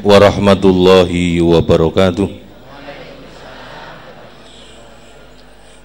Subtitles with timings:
[0.00, 2.24] warahmatullahi wabarakatuh.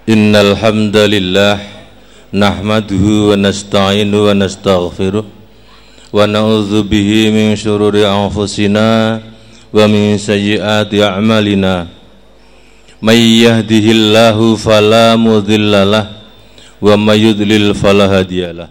[0.08, 1.60] Innal hamdalillah
[2.32, 11.92] nahmaduhu wa nasta'inu wa nastaghfiruh wa na'udzu bihi min shururi anfusina wa min sayyiati a'malina.
[13.04, 16.18] May yahdihillahu fala mudhillalah
[16.80, 18.70] wa may yudlil fala hadiyalah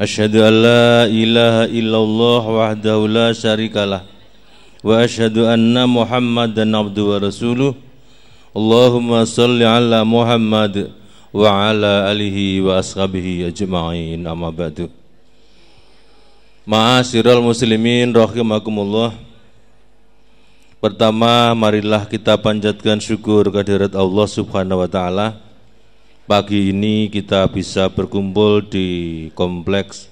[0.00, 4.00] Asyhadu an la ilaha illallah wahdahu la syarikalah
[6.72, 7.76] abduhu wa rasuluh.
[8.56, 10.88] Allahumma salli ala Muhammad
[11.30, 14.26] wa ala alihi wa ashabihi ajma'in.
[14.26, 14.90] Amma ba'du.
[16.66, 19.14] Ma'asyiral muslimin rahimakumullah.
[20.80, 25.38] Pertama marilah kita panjatkan syukur kehadirat Allah Subhanahu wa taala.
[26.26, 30.09] Pagi ini kita bisa berkumpul di kompleks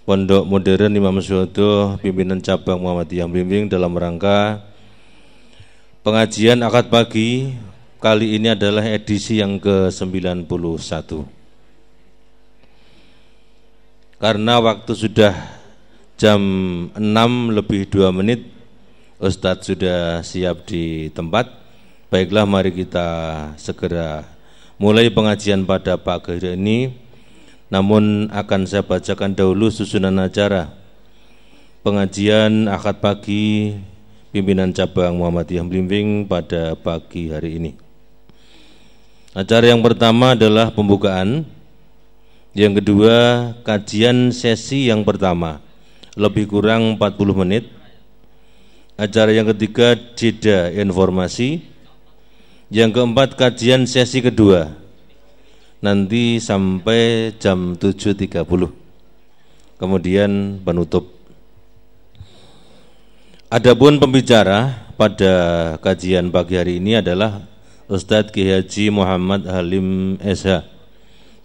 [0.00, 4.64] Pondok Modern Imam Suhodo pimpinan cabang Muhammadiyah Bimbing dalam rangka
[6.00, 7.52] pengajian akad pagi.
[8.00, 11.20] Kali ini adalah edisi yang ke-91.
[14.16, 15.36] Karena waktu sudah
[16.16, 16.40] jam
[16.96, 18.48] 6 lebih 2 menit
[19.20, 21.52] Ustadz sudah siap di tempat.
[22.08, 23.08] Baiklah mari kita
[23.60, 24.24] segera
[24.80, 26.88] mulai pengajian pada pagi ini
[27.70, 30.74] namun akan saya bacakan dahulu susunan acara.
[31.80, 33.72] Pengajian akad pagi
[34.34, 37.72] pimpinan cabang Muhammadiyah Blimbing pada pagi hari ini.
[39.32, 41.46] Acara yang pertama adalah pembukaan.
[42.50, 43.16] Yang kedua
[43.62, 45.62] kajian sesi yang pertama.
[46.18, 47.70] Lebih kurang 40 menit.
[48.98, 51.62] Acara yang ketiga jeda informasi.
[52.68, 54.89] Yang keempat kajian sesi kedua
[55.80, 58.40] nanti sampai jam 7.30.
[59.80, 61.08] Kemudian penutup.
[63.50, 65.34] Adapun pembicara pada
[65.80, 67.42] kajian pagi hari ini adalah
[67.90, 70.62] Ustadz Ki Haji Muhammad Halim SH,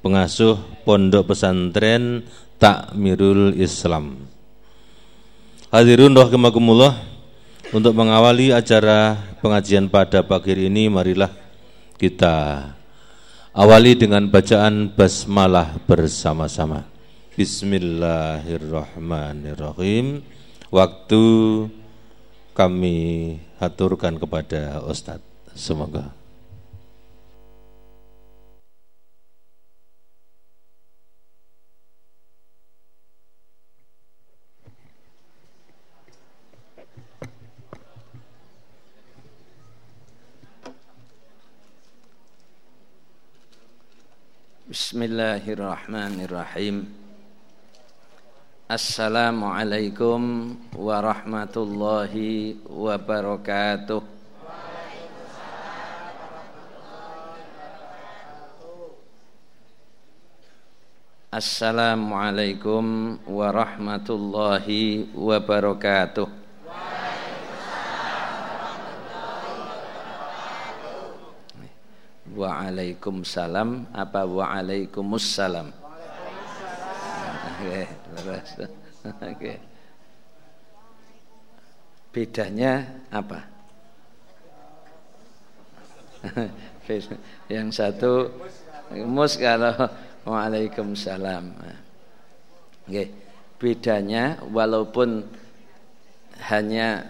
[0.05, 2.27] pengasuh Pondok Pesantren
[2.61, 4.29] Takmirul Islam.
[5.73, 6.93] Hadirun rahimakumullah,
[7.73, 11.33] untuk mengawali acara pengajian pada pagi ini marilah
[11.97, 12.69] kita
[13.55, 16.83] awali dengan bacaan basmalah bersama-sama.
[17.39, 20.19] Bismillahirrahmanirrahim.
[20.67, 21.23] Waktu
[22.51, 22.99] kami
[23.55, 25.23] haturkan kepada Ustadz.
[25.55, 26.11] Semoga
[44.75, 46.91] Bismillahirrahmanirrahim.
[48.67, 54.03] Assalamualaikum warahmatullahi wabarakatuh.
[61.31, 66.44] Assalamualaikum warahmatullahi wabarakatuh
[72.35, 75.71] Waalaikumsalam apa Waalaikumsalam?
[77.55, 77.87] Oke,
[79.23, 79.53] Oke.
[82.11, 83.39] Bedanya apa?
[87.55, 88.27] Yang satu
[89.07, 89.71] mus kalau
[90.27, 91.55] Waalaikumsalam.
[92.83, 93.03] Oke.
[93.55, 95.23] Bedanya walaupun
[96.51, 97.07] hanya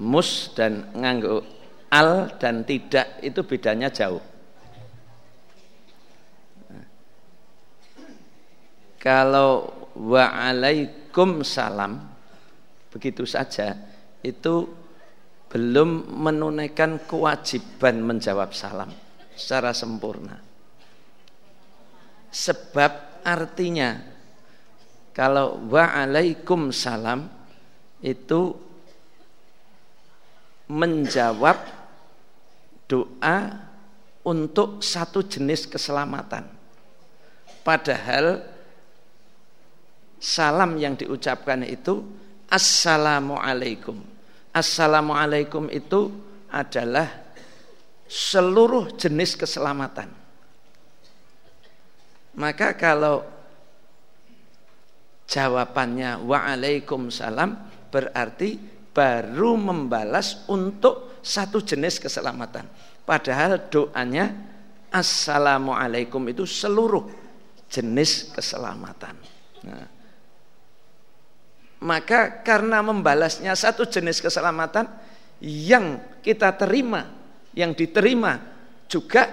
[0.00, 1.44] mus dan nganggo
[1.94, 4.18] al dan tidak itu bedanya jauh.
[8.98, 12.02] Kalau waalaikum salam
[12.90, 13.78] begitu saja
[14.24, 14.66] itu
[15.46, 18.90] belum menunaikan kewajiban menjawab salam
[19.38, 20.40] secara sempurna.
[22.34, 24.02] Sebab artinya
[25.14, 27.30] kalau waalaikum salam
[28.02, 28.56] itu
[30.66, 31.73] menjawab
[32.88, 33.38] doa
[34.24, 36.48] untuk satu jenis keselamatan.
[37.64, 38.44] Padahal
[40.20, 42.04] salam yang diucapkan itu
[42.48, 44.00] assalamualaikum.
[44.54, 46.12] Assalamualaikum itu
[46.48, 47.08] adalah
[48.06, 50.06] seluruh jenis keselamatan.
[52.34, 53.24] Maka kalau
[55.26, 57.50] jawabannya waalaikumsalam
[57.88, 62.64] berarti baru membalas untuk satu jenis keselamatan.
[63.04, 64.54] Padahal doanya
[64.94, 67.10] Assalamualaikum itu seluruh
[67.66, 69.18] jenis keselamatan.
[69.66, 69.90] Nah,
[71.82, 74.86] maka karena membalasnya satu jenis keselamatan
[75.42, 77.10] yang kita terima,
[77.58, 78.38] yang diterima
[78.86, 79.26] juga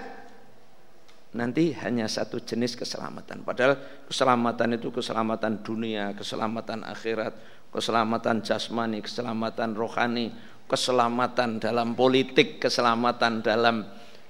[1.32, 3.46] nanti hanya satu jenis keselamatan.
[3.46, 7.32] Padahal keselamatan itu keselamatan dunia, keselamatan akhirat,
[7.72, 10.28] keselamatan jasmani, keselamatan rohani,
[10.68, 13.82] keselamatan dalam politik, keselamatan dalam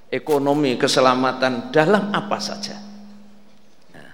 [0.07, 2.79] ekonomi, keselamatan dalam apa saja.
[3.99, 4.13] Nah,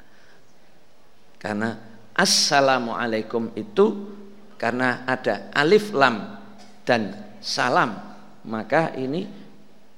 [1.36, 1.70] karena
[2.16, 4.16] assalamualaikum itu
[4.56, 6.40] karena ada alif lam
[6.88, 7.94] dan salam,
[8.48, 9.28] maka ini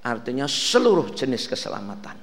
[0.03, 2.19] artinya seluruh jenis keselamatan.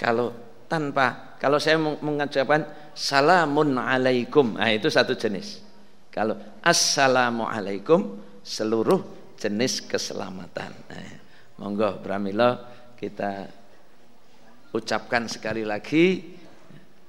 [0.00, 0.32] Kalau
[0.64, 2.66] tanpa kalau saya mengucapkan
[2.96, 5.67] salamun alaikum, nah itu satu jenis.
[6.18, 6.34] Kalau
[6.66, 9.06] assalamualaikum seluruh
[9.38, 10.74] jenis keselamatan.
[10.90, 11.14] Nah,
[11.62, 12.58] monggo Bramila
[12.98, 13.46] kita
[14.74, 16.34] ucapkan sekali lagi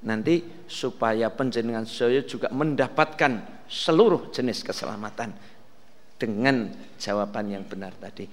[0.06, 5.34] nanti supaya penjenengan saya juga mendapatkan seluruh jenis keselamatan
[6.22, 6.70] dengan
[7.02, 8.30] jawaban yang benar tadi.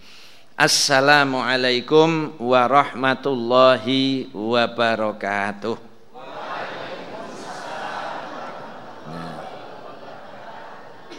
[0.61, 5.96] Assalamualaikum warahmatullahi wabarakatuh.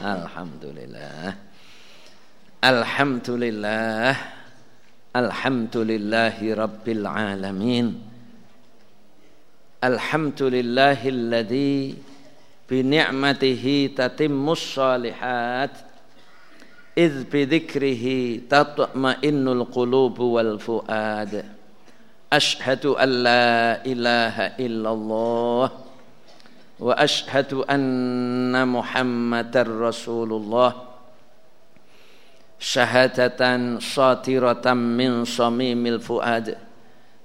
[0.02, 1.34] Alhamdulillah
[2.62, 4.14] Alhamdulillah
[5.16, 7.98] Alhamdulillahi Rabbil Alamin
[9.82, 11.98] Alhamdulillahi Alladhi
[12.70, 15.88] bini'matihi tatimmus salihat
[16.98, 18.06] إذ بذكره
[18.50, 21.34] تطمئن القلوب والفؤاد
[22.34, 25.87] أشهد أن لا إله إلا الله
[26.80, 30.72] وأشهد أن محمدا رسول الله.
[32.60, 33.42] شهادة
[33.80, 36.58] صاترة من صميم الفؤاد.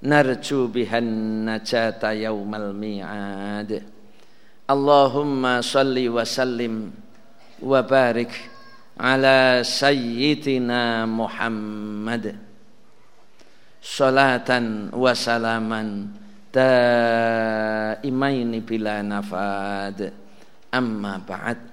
[0.02, 3.82] نرجو بها النجاة يوم الميعاد.
[4.70, 6.74] اللهم صل وسلم
[7.62, 8.50] وبارك
[9.00, 12.36] على سيدنا محمد.
[13.82, 14.50] صلاة
[14.92, 15.82] وسلاما
[16.52, 20.12] daimaini bila nafad
[20.70, 21.72] amma ba'd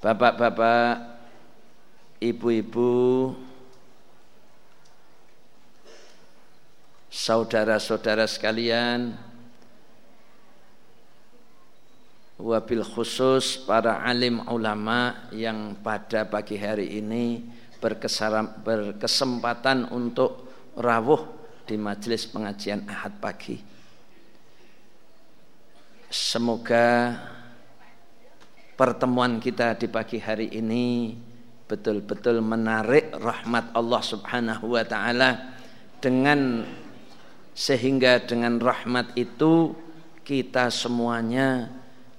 [0.00, 1.20] Bapak-bapak,
[2.24, 3.36] ibu-ibu,
[7.12, 9.12] saudara-saudara sekalian,
[12.40, 17.44] wabil khusus para alim ulama yang pada pagi hari ini
[18.64, 20.48] berkesempatan untuk
[20.80, 21.39] rawuh
[21.70, 23.54] di majelis pengajian Ahad pagi.
[26.10, 27.14] Semoga
[28.74, 31.14] pertemuan kita di pagi hari ini
[31.70, 35.54] betul-betul menarik rahmat Allah Subhanahu wa taala
[36.02, 36.66] dengan
[37.54, 39.70] sehingga dengan rahmat itu
[40.26, 41.70] kita semuanya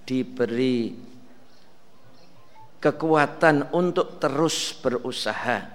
[0.07, 0.95] diberi
[2.79, 5.67] kekuatan untuk terus berusaha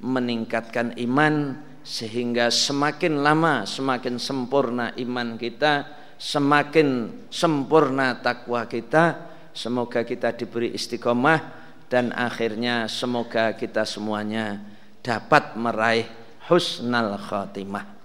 [0.00, 5.88] meningkatkan iman sehingga semakin lama semakin sempurna iman kita
[6.20, 11.42] semakin sempurna takwa kita Semoga kita diberi istiqomah
[11.90, 14.62] dan akhirnya semoga kita semuanya
[15.02, 16.06] dapat meraih
[16.46, 17.98] husnal khatimah.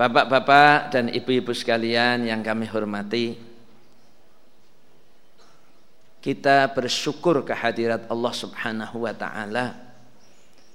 [0.00, 3.36] Bapak-bapak dan ibu-ibu sekalian yang kami hormati,
[6.20, 9.72] kita bersyukur kehadirat Allah Subhanahu wa taala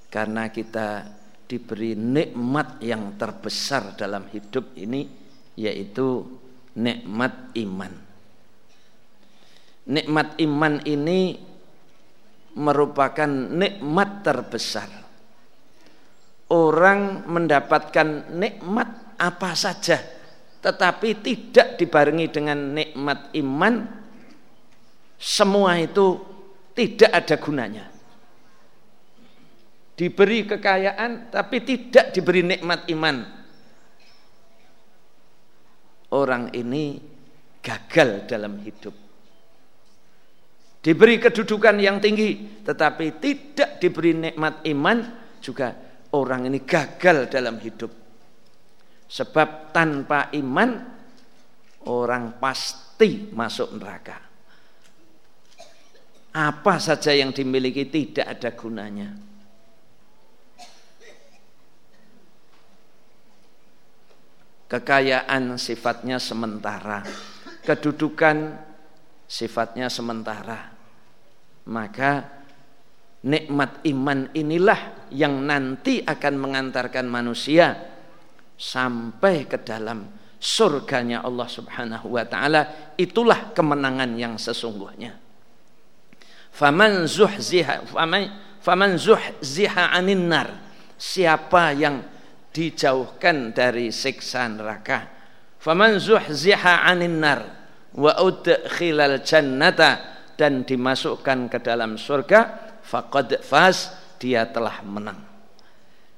[0.10, 1.06] karena kita
[1.46, 5.06] diberi nikmat yang terbesar dalam hidup ini
[5.54, 6.26] yaitu
[6.74, 7.94] nikmat iman.
[9.86, 11.38] Nikmat iman ini
[12.58, 14.90] merupakan nikmat terbesar.
[16.50, 20.02] Orang mendapatkan nikmat apa saja
[20.66, 24.05] tetapi tidak dibarengi dengan nikmat iman
[25.16, 26.20] semua itu
[26.76, 27.86] tidak ada gunanya.
[29.96, 33.24] Diberi kekayaan tapi tidak diberi nikmat iman
[36.12, 37.00] orang ini
[37.64, 38.96] gagal dalam hidup.
[40.84, 44.98] Diberi kedudukan yang tinggi tetapi tidak diberi nikmat iman
[45.40, 45.74] juga
[46.14, 47.90] orang ini gagal dalam hidup.
[49.06, 50.70] Sebab tanpa iman
[51.90, 54.35] orang pasti masuk neraka.
[56.36, 59.16] Apa saja yang dimiliki tidak ada gunanya.
[64.68, 67.08] Kekayaan sifatnya sementara,
[67.64, 68.52] kedudukan
[69.24, 70.76] sifatnya sementara.
[71.72, 72.28] Maka
[73.24, 77.80] nikmat iman inilah yang nanti akan mengantarkan manusia
[78.60, 80.04] sampai ke dalam
[80.36, 85.25] surganya Allah Subhanahu wa taala itulah kemenangan yang sesungguhnya
[86.56, 88.32] faman zuhziha faman
[88.64, 90.64] faman zuhziha anin nar.
[90.96, 92.00] Siapa yang
[92.56, 95.12] dijauhkan dari siksa neraka?
[95.60, 97.44] Faman zuhziha anin nar.
[97.96, 102.40] Wa udkhilal jannata dan dimasukkan ke dalam surga
[102.84, 105.20] faqad faz dia telah menang.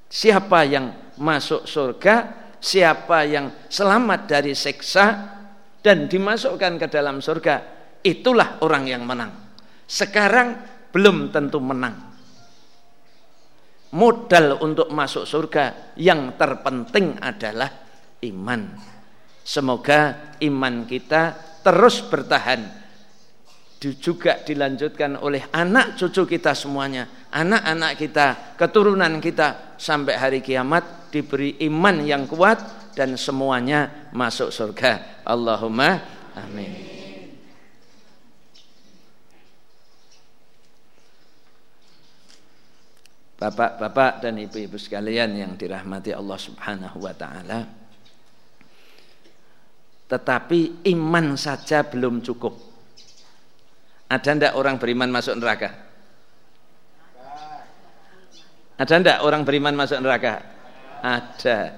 [0.08, 5.06] Siapa yang masuk surga siapa yang selamat dari siksa
[5.82, 7.62] dan dimasukkan ke dalam surga
[8.02, 9.47] itulah orang yang menang
[9.88, 10.60] sekarang
[10.92, 12.08] belum tentu menang
[13.96, 17.72] modal untuk masuk surga yang terpenting adalah
[18.26, 18.62] iman.
[19.48, 21.22] Semoga iman kita
[21.64, 22.86] terus bertahan.
[23.78, 31.62] Juga dilanjutkan oleh anak cucu kita semuanya, anak-anak kita, keturunan kita sampai hari kiamat diberi
[31.70, 35.22] iman yang kuat dan semuanya masuk surga.
[35.22, 36.02] Allahumma
[36.34, 36.97] amin.
[43.38, 47.70] Bapak-bapak dan ibu-ibu sekalian yang dirahmati Allah Subhanahu wa taala.
[50.10, 52.58] Tetapi iman saja belum cukup.
[54.10, 55.70] Ada ndak orang beriman masuk neraka?
[58.82, 60.42] Ada ndak orang beriman masuk neraka?
[61.06, 61.78] Ada.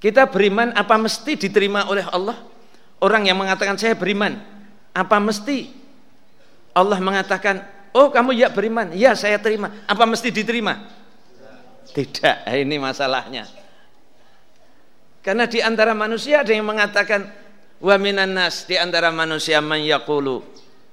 [0.00, 2.36] Kita beriman apa mesti diterima oleh Allah?
[3.00, 4.36] Orang yang mengatakan saya beriman,
[4.92, 5.72] apa mesti
[6.76, 9.82] Allah mengatakan Oh kamu ya beriman, ya saya terima.
[9.90, 10.78] Apa mesti diterima?
[11.90, 13.50] Tidak, ini masalahnya.
[15.20, 17.28] Karena di antara manusia ada yang mengatakan
[17.82, 20.40] wa minan nas di antara manusia man yaqulu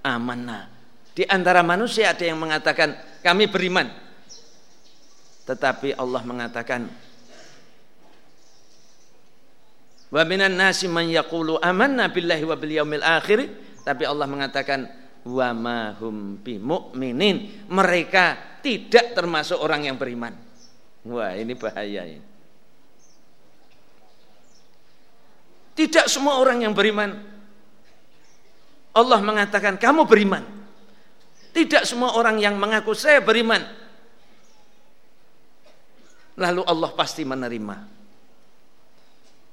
[0.01, 0.73] amanna.
[1.13, 3.87] Di antara manusia ada yang mengatakan kami beriman.
[5.47, 6.91] Tetapi Allah mengatakan
[10.07, 13.47] wa minan nasi man yaqulu amanna billahi wa bil yaumil akhir
[13.83, 14.87] tapi Allah mengatakan
[15.27, 17.67] wa mahum bimu'minin.
[17.67, 20.31] Mereka tidak termasuk orang yang beriman.
[21.07, 22.27] Wah ini bahaya ini.
[25.77, 27.13] Tidak semua orang yang beriman.
[28.97, 30.41] Allah mengatakan kamu beriman.
[31.53, 33.61] Tidak semua orang yang mengaku saya beriman.
[36.37, 37.77] Lalu Allah pasti menerima.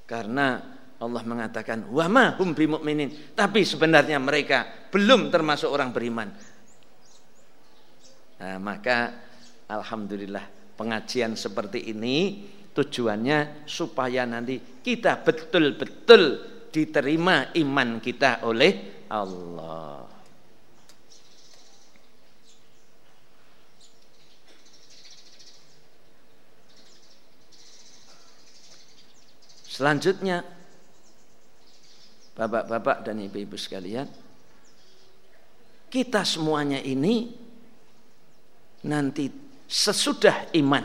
[0.09, 0.74] Karena
[1.05, 6.29] Allah mengatakan wa ma hum bimumin tapi sebenarnya mereka belum termasuk orang beriman.
[8.41, 9.13] Nah, maka
[9.69, 12.45] alhamdulillah pengajian seperti ini
[12.75, 16.23] tujuannya supaya nanti kita betul-betul
[16.75, 20.15] diterima iman kita oleh Allah.
[29.75, 30.54] Selanjutnya
[32.35, 34.11] Bapak-bapak dan ibu-ibu sekalian,
[35.87, 37.31] kita semuanya ini
[38.85, 39.31] nanti
[39.71, 40.83] sesudah iman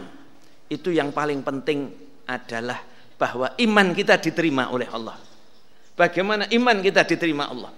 [0.69, 1.89] itu yang paling penting
[2.29, 2.77] adalah
[3.17, 5.17] bahwa iman kita diterima oleh Allah.
[5.97, 7.73] Bagaimana iman kita diterima Allah?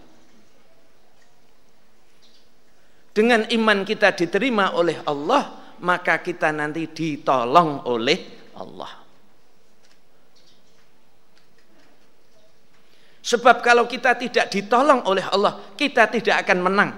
[3.11, 9.00] Dengan iman kita diterima oleh Allah, maka kita nanti ditolong oleh Allah.
[13.21, 16.91] Sebab kalau kita tidak ditolong oleh Allah, kita tidak akan menang.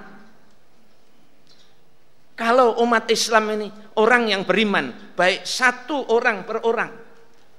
[2.33, 3.67] Kalau umat Islam ini
[3.99, 6.91] orang yang beriman, baik satu orang per orang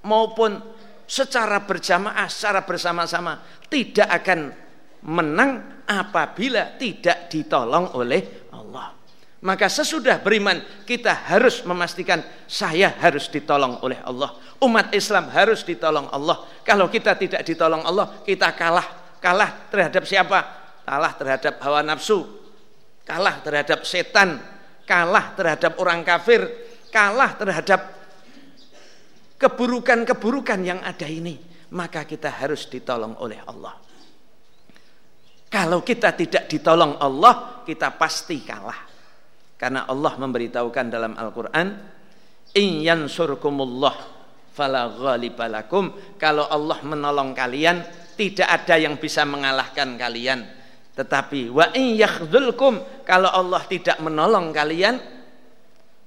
[0.08, 0.58] maupun
[1.04, 3.38] secara berjamaah, secara bersama-sama,
[3.70, 4.40] tidak akan
[5.04, 8.43] menang apabila tidak ditolong oleh.
[9.44, 10.56] Maka sesudah beriman
[10.88, 14.32] kita harus memastikan saya harus ditolong oleh Allah.
[14.64, 16.48] Umat Islam harus ditolong Allah.
[16.64, 19.20] Kalau kita tidak ditolong Allah, kita kalah.
[19.20, 20.40] Kalah terhadap siapa?
[20.88, 22.24] Kalah terhadap hawa nafsu.
[23.04, 24.40] Kalah terhadap setan.
[24.88, 26.40] Kalah terhadap orang kafir.
[26.88, 27.80] Kalah terhadap
[29.36, 31.36] keburukan-keburukan yang ada ini.
[31.76, 33.76] Maka kita harus ditolong oleh Allah.
[35.52, 38.93] Kalau kita tidak ditolong Allah, kita pasti kalah.
[39.64, 41.96] Karena Allah memberitahukan dalam Al-Quran,
[42.52, 43.96] In yansurkumullah
[44.52, 46.20] fala ghalibalakum.
[46.20, 47.80] Kalau Allah menolong kalian,
[48.12, 50.44] tidak ada yang bisa mengalahkan kalian.
[50.92, 55.00] Tetapi wa in yakhdhulkum kalau Allah tidak menolong kalian,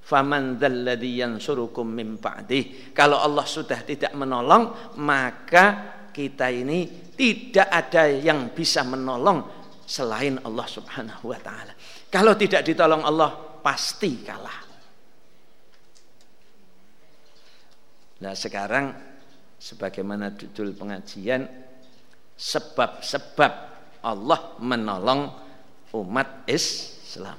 [0.05, 2.93] faman dzalladzi yansurukum min ba'dih.
[2.93, 9.43] Kalau Allah sudah tidak menolong, maka kita ini tidak ada yang bisa menolong
[9.83, 11.73] selain Allah Subhanahu wa taala.
[12.07, 14.63] Kalau tidak ditolong Allah, pasti kalah.
[18.23, 18.95] Nah sekarang
[19.59, 21.43] sebagaimana judul pengajian
[22.31, 23.53] sebab-sebab
[24.07, 25.35] Allah menolong
[25.99, 27.35] umat Islam.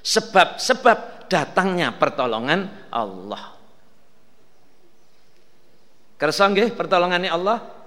[0.00, 3.52] Sebab-sebab datangnya pertolongan Allah.
[6.16, 7.83] Kersa pertolongannya Allah?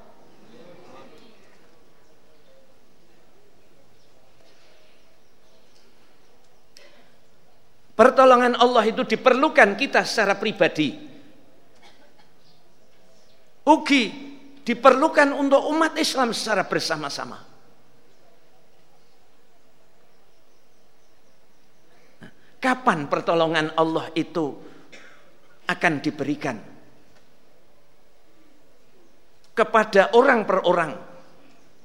[7.97, 10.93] Pertolongan Allah itu diperlukan kita secara pribadi.
[13.65, 14.03] Ugi
[14.61, 17.41] diperlukan untuk umat Islam secara bersama-sama.
[22.61, 24.45] Kapan pertolongan Allah itu
[25.65, 26.57] akan diberikan?
[29.57, 30.91] Kepada orang per orang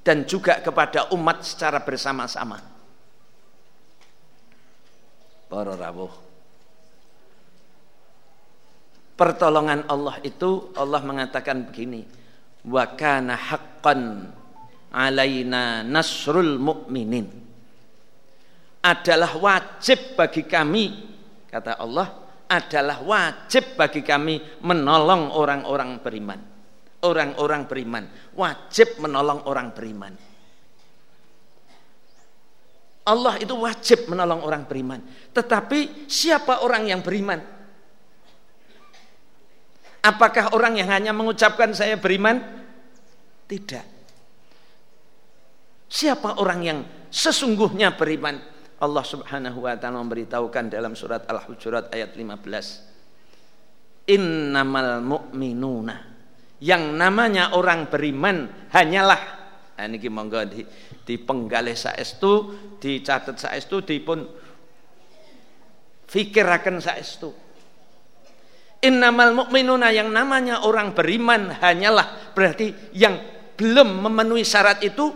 [0.05, 2.72] dan juga kepada umat secara bersama-sama
[5.53, 6.09] para rawuh.
[9.13, 12.09] Pertolongan Allah itu Allah mengatakan begini,
[12.65, 14.33] wa kana haqqan
[14.89, 17.29] alaina nasrul mu'minin.
[18.81, 20.85] Adalah wajib bagi kami
[21.53, 22.09] kata Allah
[22.49, 26.41] adalah wajib bagi kami menolong orang-orang beriman.
[27.03, 28.05] Orang-orang beriman
[28.35, 30.32] wajib menolong orang beriman.
[33.03, 35.03] Allah itu wajib menolong orang beriman.
[35.35, 37.43] Tetapi siapa orang yang beriman?
[40.03, 42.43] Apakah orang yang hanya mengucapkan saya beriman?
[43.47, 43.87] Tidak.
[45.91, 46.79] Siapa orang yang
[47.11, 48.39] sesungguhnya beriman?
[48.83, 54.11] Allah Subhanahu wa taala memberitahukan dalam surat Al-Hujurat ayat 15.
[54.11, 56.11] Innamal mu'minuna.
[56.59, 59.43] Yang namanya orang beriman hanyalah
[59.79, 60.43] ini monggo
[61.03, 64.23] di, di penggalih saestu, dicatat saestu, dipun
[66.07, 67.31] fikiraken saestu.
[68.83, 73.15] Innamal mu'minuna yang namanya orang beriman hanyalah berarti yang
[73.55, 75.07] belum memenuhi syarat itu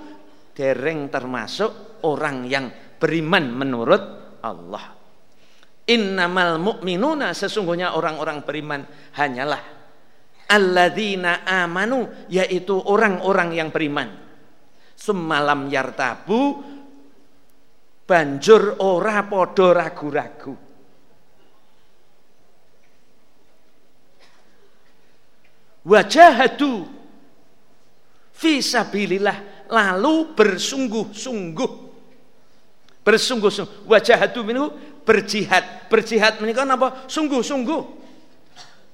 [0.54, 4.02] dereng termasuk orang yang beriman menurut
[4.46, 4.94] Allah.
[5.86, 8.86] Innamal mu'minuna sesungguhnya orang-orang beriman
[9.18, 9.62] hanyalah
[10.46, 14.25] alladzina amanu yaitu orang-orang yang beriman
[14.96, 16.64] semalam yartabu
[18.08, 20.54] banjur ora podo ragu-ragu.
[25.86, 26.82] Wajahadu
[28.34, 31.70] fi sabilillah lalu bersungguh-sungguh.
[33.06, 33.86] Bersungguh-sungguh.
[33.86, 34.66] Wajahadu minhu
[35.06, 35.86] berjihad.
[35.86, 37.82] Berjihad menikah apa sungguh-sungguh.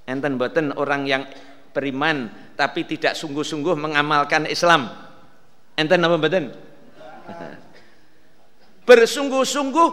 [0.04, 1.24] Enten boten orang yang
[1.72, 4.92] beriman tapi tidak sungguh-sungguh mengamalkan Islam
[5.76, 6.52] Enten nama badan?
[8.84, 9.88] Bersungguh-sungguh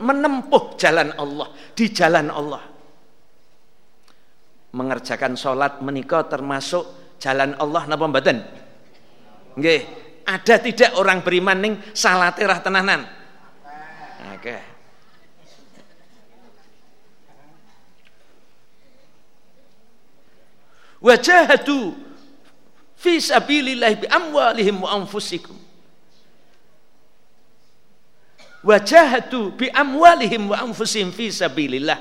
[0.00, 2.62] menempuh jalan Allah, di jalan Allah.
[4.70, 8.38] Mengerjakan sholat menikah termasuk jalan Allah napa badan?
[9.58, 9.80] Nggih,
[10.26, 13.02] ada tidak orang beriman ning salah terah tenanan?
[14.30, 14.38] Oke.
[14.38, 14.60] Okay.
[23.00, 25.56] Fi sabilillah bi amwalihim wa anfusikum.
[28.60, 31.96] Wajahatu bi amwalihim wa anfusihim fi sabilillah.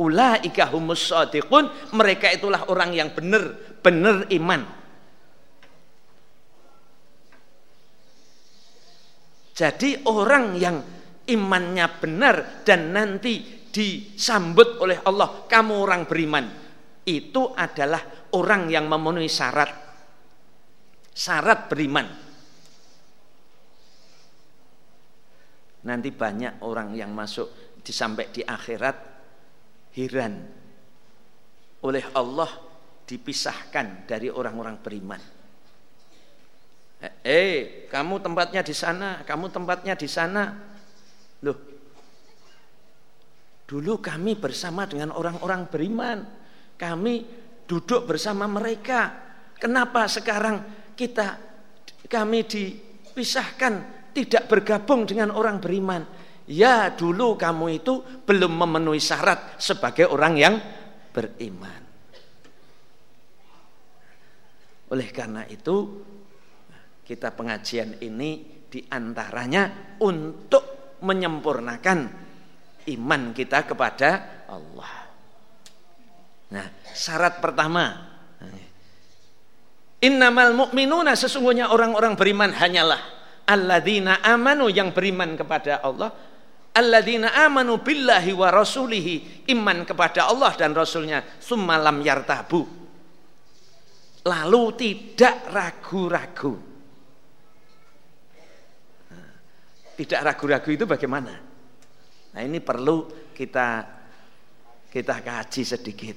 [0.00, 3.52] Ulaika humus shadiqun mereka itulah orang yang benar
[3.84, 4.64] benar iman.
[9.54, 10.82] Jadi orang yang
[11.30, 16.48] imannya benar dan nanti disambut oleh Allah kamu orang beriman.
[17.04, 19.83] Itu adalah orang yang memenuhi syarat
[21.14, 22.06] syarat beriman.
[25.84, 28.96] Nanti banyak orang yang masuk di sampai di akhirat
[29.94, 30.34] hiran
[31.84, 32.50] oleh Allah
[33.04, 35.20] dipisahkan dari orang-orang beriman.
[37.04, 37.54] Eh, eh,
[37.92, 40.56] kamu tempatnya di sana, kamu tempatnya di sana.
[41.44, 41.58] Loh,
[43.68, 46.18] dulu kami bersama dengan orang-orang beriman.
[46.80, 47.14] Kami
[47.68, 49.20] duduk bersama mereka.
[49.60, 51.38] Kenapa sekarang kita
[52.06, 53.74] kami dipisahkan
[54.14, 56.06] tidak bergabung dengan orang beriman.
[56.46, 60.54] Ya dulu kamu itu belum memenuhi syarat sebagai orang yang
[61.10, 61.82] beriman.
[64.92, 66.04] Oleh karena itu
[67.02, 71.98] kita pengajian ini di antaranya untuk menyempurnakan
[72.92, 74.10] iman kita kepada
[74.46, 74.94] Allah.
[76.52, 78.13] Nah syarat pertama
[80.04, 83.00] Innamal mu'minuna sesungguhnya orang-orang beriman hanyalah
[83.48, 86.12] alladzina amanu yang beriman kepada Allah
[86.76, 92.84] alladzina amanu billahi wa rasulihi iman kepada Allah dan rasulnya summalam yartabu
[94.24, 96.54] lalu tidak ragu-ragu.
[99.94, 101.34] Tidak ragu-ragu itu bagaimana?
[102.34, 103.86] Nah ini perlu kita
[104.90, 106.16] kita kaji sedikit.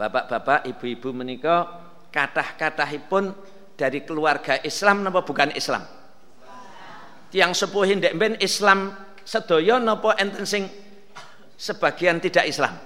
[0.00, 1.68] Bapak-bapak, ibu-ibu menikah
[2.08, 3.36] kathah-kathahipun
[3.76, 5.84] dari keluarga Islam napa bukan Islam?
[7.28, 8.96] Tiang sepuhin ndek ben Islam
[9.28, 10.72] sedaya napa enten sing
[11.52, 12.80] sebagian tidak Islam?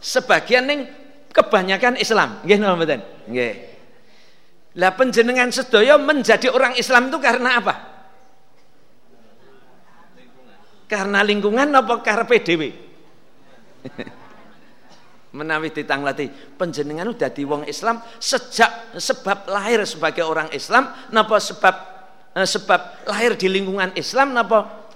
[0.00, 0.88] Sebagian ning
[1.36, 2.40] kebanyakan Islam.
[2.48, 3.00] Nggih napa mboten?
[3.28, 3.52] Nggih.
[4.80, 7.74] Lah penjenengan sedaya menjadi orang Islam itu karena apa?
[10.88, 12.72] Karena lingkungan apa karepe dhewe?
[15.32, 16.28] menawi ditanglati
[16.60, 21.74] penjenengan udah di wong Islam sejak sebab lahir sebagai orang Islam napa sebab
[22.36, 24.88] eh, sebab lahir di lingkungan Islam napa?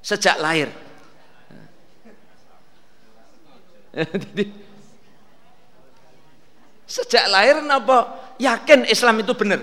[0.00, 0.72] Sejak lahir.
[6.88, 8.32] Sejak lahir napa?
[8.40, 9.60] Yakin Islam itu benar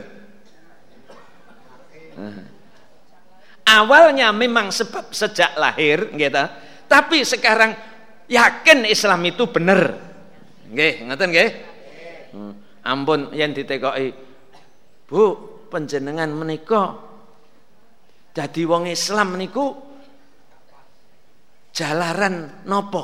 [3.68, 6.44] awalnya memang sebab sejak lahir gitu
[6.88, 7.76] tapi sekarang
[8.28, 9.96] yakin Islam itu benar.
[10.68, 11.50] Nggih, ngoten nggih?
[12.36, 12.54] Hmm.
[12.84, 14.12] Ampun yen ditekoki.
[15.08, 15.24] Bu,
[15.72, 17.00] panjenengan menika
[18.36, 19.76] dadi wong Islam niku
[21.72, 23.04] jalaran nopo?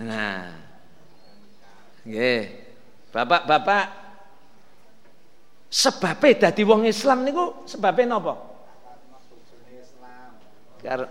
[0.00, 0.48] Nah.
[2.08, 2.42] Nggih.
[3.10, 3.84] Bapak-bapak
[5.68, 8.49] sebabnya dadi wong Islam niku sebabnya nopo?
[10.80, 11.08] Kar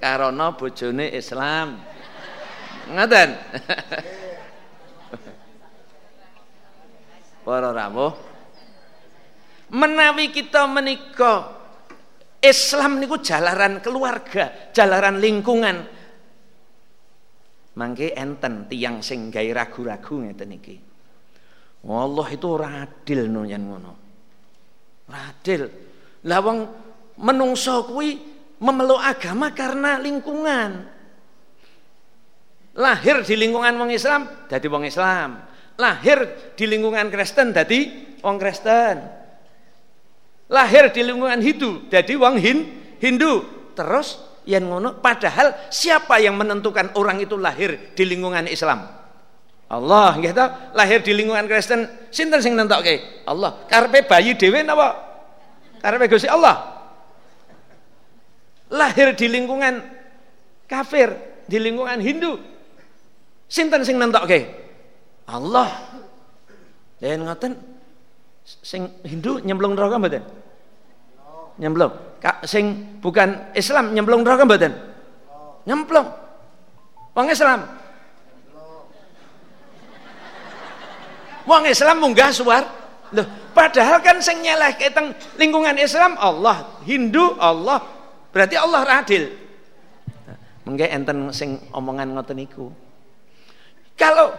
[0.00, 1.80] karena bojone Islam.
[2.90, 3.30] Ngoten.
[7.44, 8.30] Para rawuh
[9.70, 11.56] menawi kita menika
[12.40, 15.76] Islam niku jalaran keluarga, jalaran lingkungan.
[17.76, 20.76] Mangke enten tiang sing gawe ragu-ragu ngeten iki.
[21.86, 23.92] Allah itu ora adil no ngono.
[25.08, 25.62] Ora adil.
[26.28, 26.58] Lah wong
[27.20, 28.29] menungso kuwi
[28.60, 30.86] memeluk agama karena lingkungan.
[32.76, 35.42] Lahir di lingkungan wong Islam, jadi wong Islam.
[35.80, 37.78] Lahir di lingkungan Kristen, jadi
[38.22, 39.00] wong Kristen.
[40.52, 42.58] Lahir di lingkungan Hindu, jadi wong Hin,
[43.02, 43.42] Hindu.
[43.74, 49.00] Terus yang ngono padahal siapa yang menentukan orang itu lahir di lingkungan Islam?
[49.70, 50.44] Allah gitu
[50.74, 54.98] lahir di lingkungan Kristen sinten sing nentokke Allah karepe bayi dhewe napa
[55.78, 56.79] karepe Gusti Allah
[58.70, 59.82] lahir di lingkungan
[60.70, 61.10] kafir,
[61.50, 62.38] di lingkungan Hindu.
[63.50, 64.46] Sinten sing nentokke?
[65.26, 65.70] Allah.
[67.02, 67.58] Dan ngoten
[68.46, 70.22] sing Hindu nyemplung neraka mboten?
[71.58, 71.92] Nyemplung.
[72.46, 74.72] Sing bukan Islam nyemplung neraka mboten?
[75.66, 76.08] Nyemplung.
[77.10, 77.66] Wong Islam.
[81.48, 82.62] Wong Islam munggah suar.
[83.10, 87.82] Loh, padahal kan sing nyeleh teng lingkungan Islam Allah, Hindu Allah,
[88.30, 89.30] Berarti Allah adil.
[90.66, 92.70] Mengke enten sing omongan ngoten niku.
[93.98, 94.32] Kalau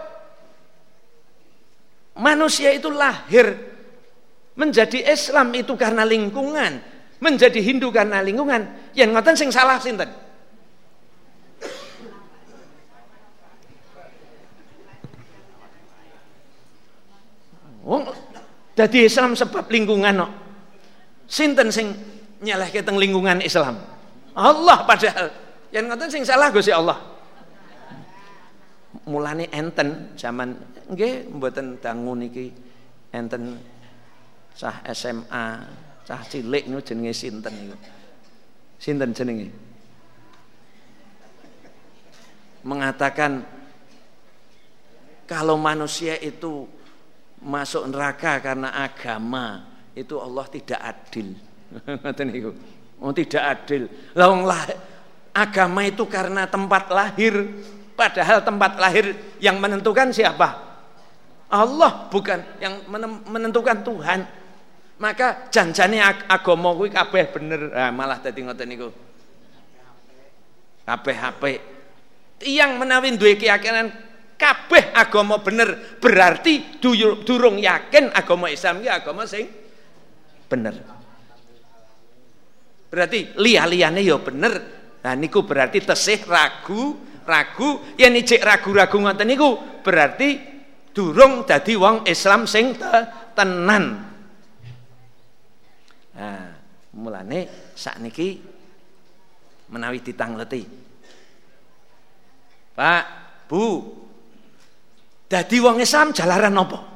[2.16, 3.52] manusia itu lahir
[4.56, 6.80] menjadi Islam itu karena lingkungan,
[7.20, 10.08] menjadi Hindu karena lingkungan, yang ngoten sing salah sinten?
[17.82, 18.06] Wong
[18.78, 20.28] dadi Islam sebab lingkungan no.
[21.26, 21.90] Sinten sing
[22.42, 23.78] nyalahke teng lingkungan Islam.
[24.34, 25.30] Allah padahal
[25.70, 26.98] yang ngoten sing salah Gusti Allah.
[29.08, 30.52] Mulane enten zaman
[30.92, 32.52] nggih mboten dangu niki
[33.14, 33.56] enten
[34.52, 35.46] cah SMA,
[36.04, 37.76] cah cilik niku jenenge sinten niku.
[38.76, 39.48] Sinten jenenge?
[42.62, 43.42] Mengatakan
[45.24, 46.68] kalau manusia itu
[47.42, 51.34] masuk neraka karena agama, itu Allah tidak adil.
[52.02, 52.50] Ngoten niku.
[53.02, 53.90] Oh tidak adil.
[54.14, 54.68] Lah
[55.34, 57.34] agama itu karena tempat lahir.
[57.92, 60.72] Padahal tempat lahir yang menentukan siapa?
[61.52, 62.80] Allah bukan yang
[63.28, 64.24] menentukan Tuhan.
[64.96, 65.98] Maka janjane
[66.30, 67.60] agama kuwi kabeh bener.
[67.74, 68.88] Nah, malah dadi ngoten niku.
[70.86, 71.42] Kabeh HP.
[72.42, 73.90] Tiang menawi duwe keyakinan
[74.38, 76.82] kabeh agama bener berarti
[77.22, 79.46] durung yakin agama Islam iki agama sing
[80.50, 81.01] bener.
[82.92, 84.52] Berarti liya-liyane ya bener.
[85.00, 90.36] Nah niku berarti tesih ragu, ragu, yen ijik ragu-ragu ngoten niku berarti
[90.92, 92.92] durung dadi wong Islam sing te
[93.32, 94.12] tenan.
[96.12, 96.52] Nah,
[96.92, 98.36] mulane sakniki
[99.72, 100.62] menawi ditangleti.
[102.76, 103.04] Pak,
[103.48, 103.64] Bu.
[105.32, 106.91] Dadi wong Islam jalaran apa?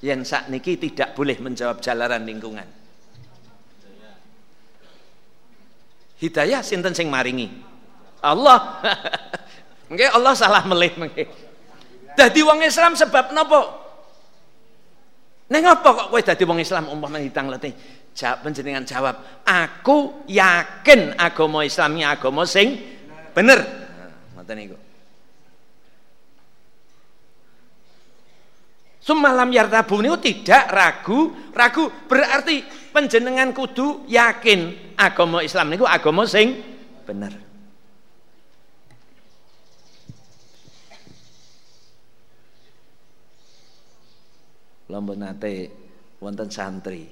[0.00, 2.64] Yang saat niki tidak boleh menjawab jalaran lingkungan.
[6.20, 7.48] Hidayah sinten sing maringi?
[8.20, 8.80] Allah.
[9.92, 11.26] Nggih Allah salah melih nggih.
[12.14, 13.80] Dadi wong Islam sebab napa?
[15.50, 17.74] Neng apa kok kowe dadi wong Islam umpama hitang letih?
[18.14, 22.78] Jawab panjenengan jawab, aku yakin agama Islam agama sing
[23.34, 23.58] bener.
[24.38, 24.78] Ngoten niku.
[29.00, 32.60] Sumalam yartabu niku tidak ragu, ragu berarti
[32.92, 36.60] panjenengan kudu yakin agama Islam niku agama sing
[37.08, 37.32] bener.
[44.92, 45.72] Lomba nate
[46.20, 47.08] wonten santri.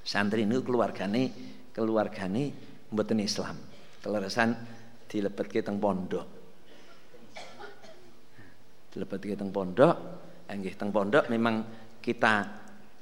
[0.00, 1.22] Santri ini keluargane
[1.76, 2.44] keluargane
[2.88, 3.60] mboten Islam.
[4.00, 4.56] Keleresan
[5.04, 6.24] dilebetke teng pondok.
[8.88, 10.24] Dilebetke teng pondok
[10.56, 11.64] nggih teng pondok memang
[12.00, 12.48] kita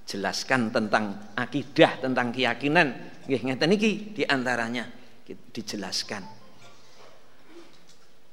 [0.06, 2.88] jelaskan tentang akidah tentang keyakinan.
[3.26, 4.86] Nggih ngeten iki di antaranya
[5.26, 6.22] dijelaskan.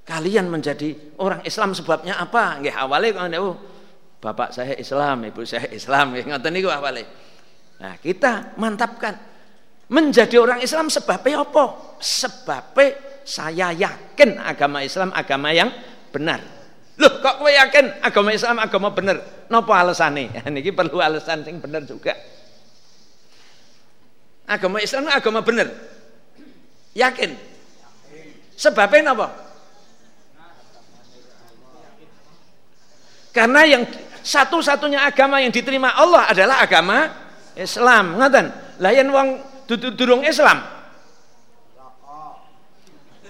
[0.03, 2.61] Kalian menjadi orang Islam sebabnya apa?
[2.61, 3.55] Nggih awale oh,
[4.21, 6.13] bapak saya Islam ibu saya Islam.
[6.13, 7.03] Nggih ngoten niku awale.
[7.81, 9.33] Nah, kita mantapkan.
[9.83, 11.97] Menjadi orang Islam sebabnya apa?
[11.99, 15.71] Sebabnya saya yakin agama Islam agama yang
[16.11, 16.39] benar.
[16.93, 19.17] Loh, kok kowe yakin agama Islam agama benar?
[19.49, 20.29] Napa alasane?
[20.53, 22.13] Niki perlu alasan sing benar juga.
[24.45, 25.73] Agama Islam agama benar.
[26.93, 27.33] Yakin?
[28.53, 29.27] Sebabnya napa?
[33.33, 33.83] Karena yang
[34.21, 37.11] satu-satunya agama yang diterima Allah adalah agama
[37.59, 38.45] Islam ngoten
[38.79, 39.41] lah yen wong
[39.99, 40.63] durung Islam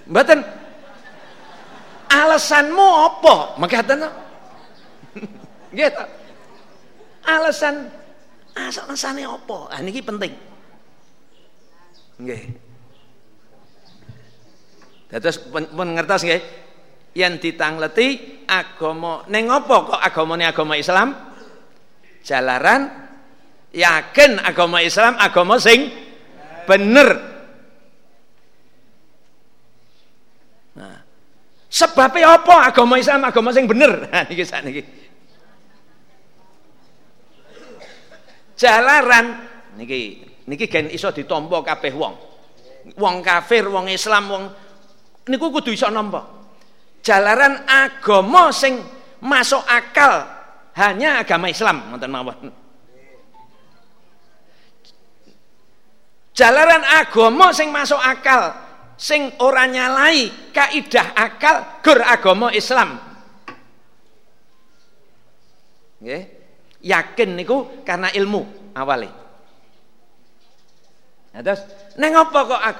[0.06, 0.44] mboten
[2.08, 3.58] alasanmu apa?
[3.60, 4.04] Mekaten
[5.78, 6.04] gitu.
[7.24, 7.88] Alasan
[8.54, 9.72] alasane apa?
[9.72, 10.32] Ah niki penting.
[12.20, 12.42] Nggih.
[15.10, 16.42] Dados pun ngertos nggih.
[17.14, 21.14] Yen ditangleti agama ning apa kok agamane agama Islam?
[22.26, 23.06] Jalaran.
[23.74, 25.90] Yakin agama Islam agama sing
[26.62, 27.10] bener
[30.78, 31.02] nah,
[31.74, 34.06] sebabnya apa agama Islam agama sing bener?
[34.30, 34.82] Niki niki
[38.54, 39.26] jalaran
[39.74, 42.14] niki niki gen iso ditampa kabeh wong.
[42.94, 44.44] Wong kafir wong Islam wong
[45.26, 46.22] niku kudu iso nampa.
[47.02, 48.80] Jalaran agama sing
[49.20, 50.24] masuk akal
[50.78, 52.48] hanya agama Islam ngoten mawon.
[56.34, 58.50] Jalaran agama sing masuk akal,
[58.94, 62.98] sing ora nyalai kaidah akal gur agama Islam.
[66.04, 66.22] Nggih.
[66.84, 68.44] Yakin niku karena ilmu
[68.76, 69.08] awale.
[71.32, 71.64] Nah, terus
[71.96, 72.76] neng apa kok ag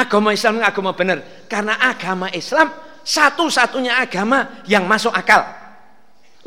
[0.00, 1.44] agama Islam agama bener?
[1.44, 2.72] Karena agama Islam
[3.04, 5.44] satu-satunya agama yang masuk akal.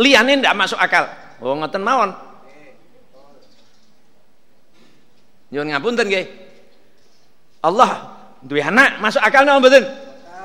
[0.02, 1.06] Liane ndak masuk akal.
[1.38, 2.12] Oh ngoten mawon.
[5.54, 6.26] Nyuwun ngapunten nggih.
[7.62, 8.10] Allah
[8.42, 9.70] duwe anak masuk akal napa?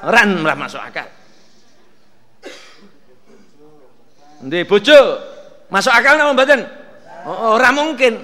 [0.04, 1.08] Ora ora masuk akal.
[4.44, 4.98] Duwe bojo
[5.72, 6.60] masuk akal napa mboten?
[7.26, 8.20] Ora mungkin.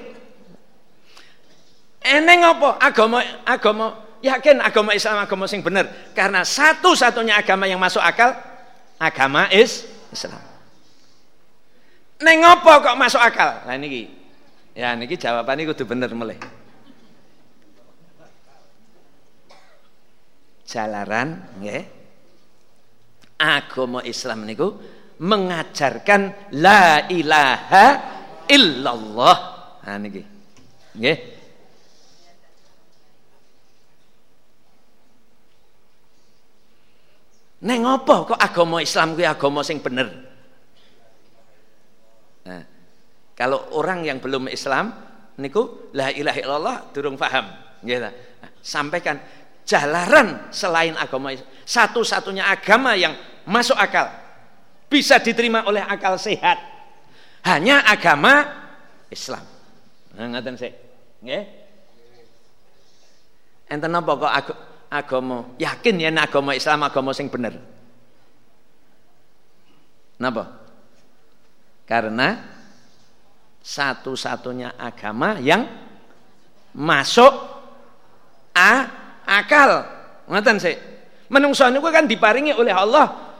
[2.02, 3.86] Eneng apa agama agama
[4.20, 5.86] yakin agama Islam agama sing bener
[6.18, 8.36] karena satu-satunya agama yang masuk akal
[9.00, 10.38] agama is Islam.
[12.22, 13.66] Neng apa kok masuk akal?
[13.66, 14.06] Nah niki.
[14.78, 16.38] Ya niki jawabannya kudu bener mulai.
[20.72, 21.84] Jalaran nggih.
[23.36, 24.72] Agama Islam niku
[25.20, 27.86] mengajarkan la ilaha
[28.48, 29.36] illallah.
[29.84, 30.22] Nah niki.
[30.96, 31.18] Nggih.
[37.62, 40.10] Neng apa kok agama Islam kuwi agama sing bener?
[42.42, 42.62] Nah,
[43.38, 44.90] kalau orang yang belum Islam
[45.38, 47.46] niku la ilaha illallah durung paham,
[47.86, 48.02] nggih
[48.62, 49.18] Sampaikan
[49.62, 53.14] jalaran selain agama satu-satunya agama yang
[53.46, 54.10] masuk akal
[54.92, 56.60] bisa diterima oleh akal sehat.
[57.42, 58.44] Hanya agama
[59.08, 59.42] Islam.
[60.14, 60.72] Nah, ngaten sih
[61.24, 61.44] nggih.
[63.72, 64.48] Enten apa kok ag
[64.92, 67.56] agama yakin ya agama Islam agama sing bener?
[70.20, 70.44] Napa?
[71.88, 72.36] Karena
[73.64, 75.64] satu-satunya agama yang
[76.76, 77.32] masuk
[78.52, 79.86] a akal.
[80.28, 80.76] Ngoten sih.
[81.32, 83.32] Menungso niku kan diparingi oleh Allah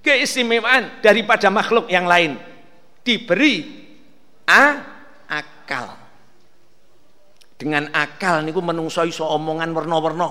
[0.00, 2.40] keistimewaan daripada makhluk yang lain.
[3.04, 3.86] Diberi
[4.48, 4.64] a
[5.28, 5.96] akal.
[7.58, 10.28] Dengan akal niku menungso iso omongan warna-warna.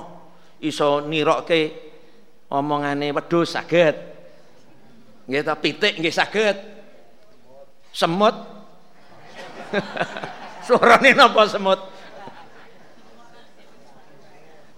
[0.64, 1.62] Iso nirokke
[2.50, 3.96] omongane wedhus saged.
[5.28, 6.58] Nggih ta pitik nggih saged.
[7.94, 8.58] Semut
[10.68, 11.80] Suarane napa semut?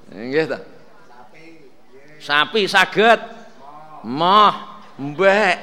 [0.10, 0.60] Nggih ta.
[2.20, 3.20] Sapi saged.
[4.06, 4.54] Moh,
[5.00, 5.58] mbek.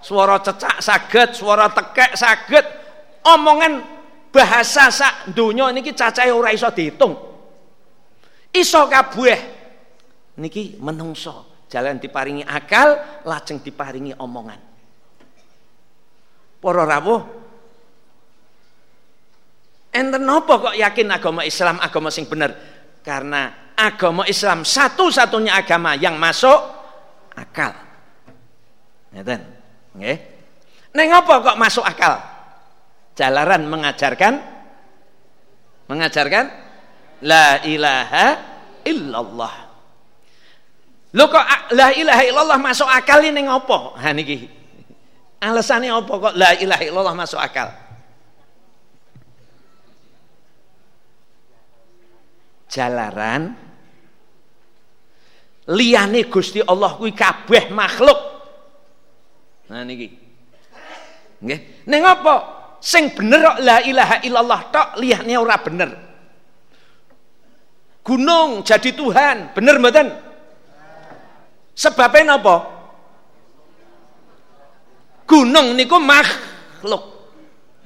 [0.00, 2.66] Suara cecak saged, suara tekek saged.
[3.20, 3.84] Omongan
[4.32, 7.12] bahasa sak donya niki cacahe ora iso diitung.
[8.50, 9.60] Iso kabeh.
[10.40, 12.96] Niki menungso, jalan diparingi akal,
[13.28, 14.56] lajeng diparingi omongan.
[16.60, 17.40] Para rawuh,
[19.90, 22.54] Enten nopo kok yakin agama Islam agama sing bener?
[23.00, 26.58] Karena agama Islam satu-satunya agama yang masuk
[27.32, 27.72] akal.
[29.16, 29.40] Ngeten.
[29.96, 30.18] Nggih.
[30.94, 32.20] Neng apa kok masuk akal?
[33.16, 34.38] Jalaran mengajarkan
[35.90, 36.46] mengajarkan
[37.26, 38.26] la ilaha
[38.86, 39.54] illallah.
[41.10, 43.98] Lho kok la ilaha illallah masuk akal ini ngopo?
[43.98, 44.46] Ha niki.
[45.42, 47.89] Alasannya apa kok la ilaha illallah masuk akal?
[52.70, 53.58] Jalaran
[55.66, 58.18] liyane Gusti Allah kuwi kabeh makhluk.
[59.70, 60.14] Nah niki.
[61.42, 61.60] Nggih.
[61.90, 62.34] Ning apa?
[62.80, 65.90] Sing bener kok la ilaha illallah tok liyane ora bener.
[68.00, 70.08] Gunung jadi Tuhan, bener mboten?
[71.76, 72.64] Sebabnya napa?
[75.28, 77.04] Gunung niku makhluk.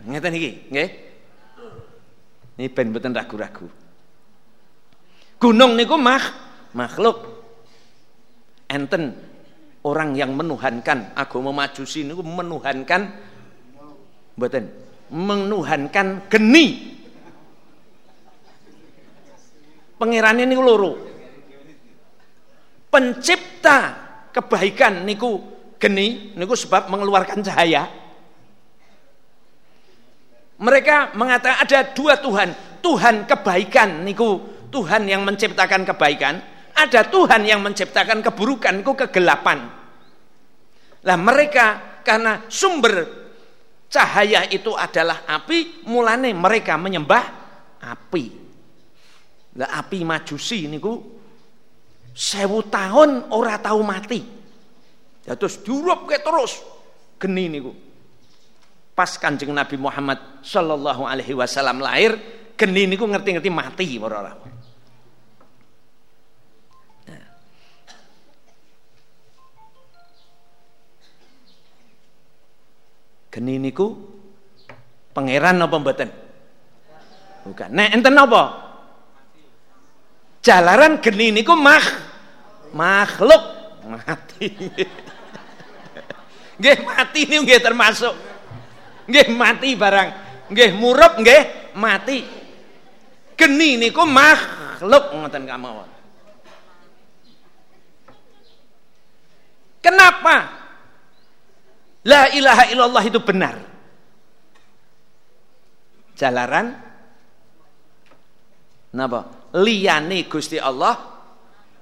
[0.06, 0.88] Ngeten iki, nggih.
[2.54, 3.66] Ini ben mboten ragu-ragu.
[5.38, 6.22] Gunung niku mah
[6.74, 7.18] makhluk.
[8.70, 9.14] Enten
[9.84, 13.12] orang yang menuhankan agama majusi niku menuhankan
[14.34, 14.64] mboten
[15.12, 16.96] menuhankan geni.
[19.94, 20.92] Pangerane niku loro.
[22.90, 23.78] Pencipta
[24.30, 25.38] kebaikan niku
[25.78, 27.90] geni niku sebab mengeluarkan cahaya.
[30.54, 36.42] Mereka mengatakan ada dua Tuhan, Tuhan kebaikan niku Tuhan yang menciptakan kebaikan,
[36.74, 39.70] ada Tuhan yang menciptakan keburukan, itu kegelapan.
[41.06, 43.06] Lah mereka karena sumber
[43.86, 47.24] cahaya itu adalah api, mulane mereka menyembah
[47.78, 48.24] api.
[49.54, 50.98] Lah api majusi niku
[52.10, 54.20] sewu tahun ora tahu mati.
[55.22, 56.58] Ya terus diurup ke terus
[57.22, 57.70] geni niku.
[58.98, 62.18] Pas Kanjeng Nabi Muhammad sallallahu alaihi wasallam lahir,
[62.58, 64.53] geni niku ngerti-ngerti mati para orang.
[73.34, 73.90] Geni niku
[75.10, 76.06] pangeran apa mboten?
[77.50, 77.66] Bukan.
[77.74, 78.42] Nek enten apa?
[80.38, 81.82] Jalaran geni niku mah
[82.70, 83.42] makhluk
[83.90, 84.54] mati.
[86.62, 88.14] Nggih mati niku nggih termasuk.
[89.10, 90.08] Nggih mati barang.
[90.54, 92.22] Nggih murup nggih mati.
[93.34, 95.90] Geni niku makhluk ngoten kamawon.
[99.82, 100.63] Kenapa?
[102.04, 103.54] La ilaha illallah itu benar.
[106.14, 106.76] Jalaran
[108.94, 109.50] napa?
[109.56, 111.00] Liyane Gusti Allah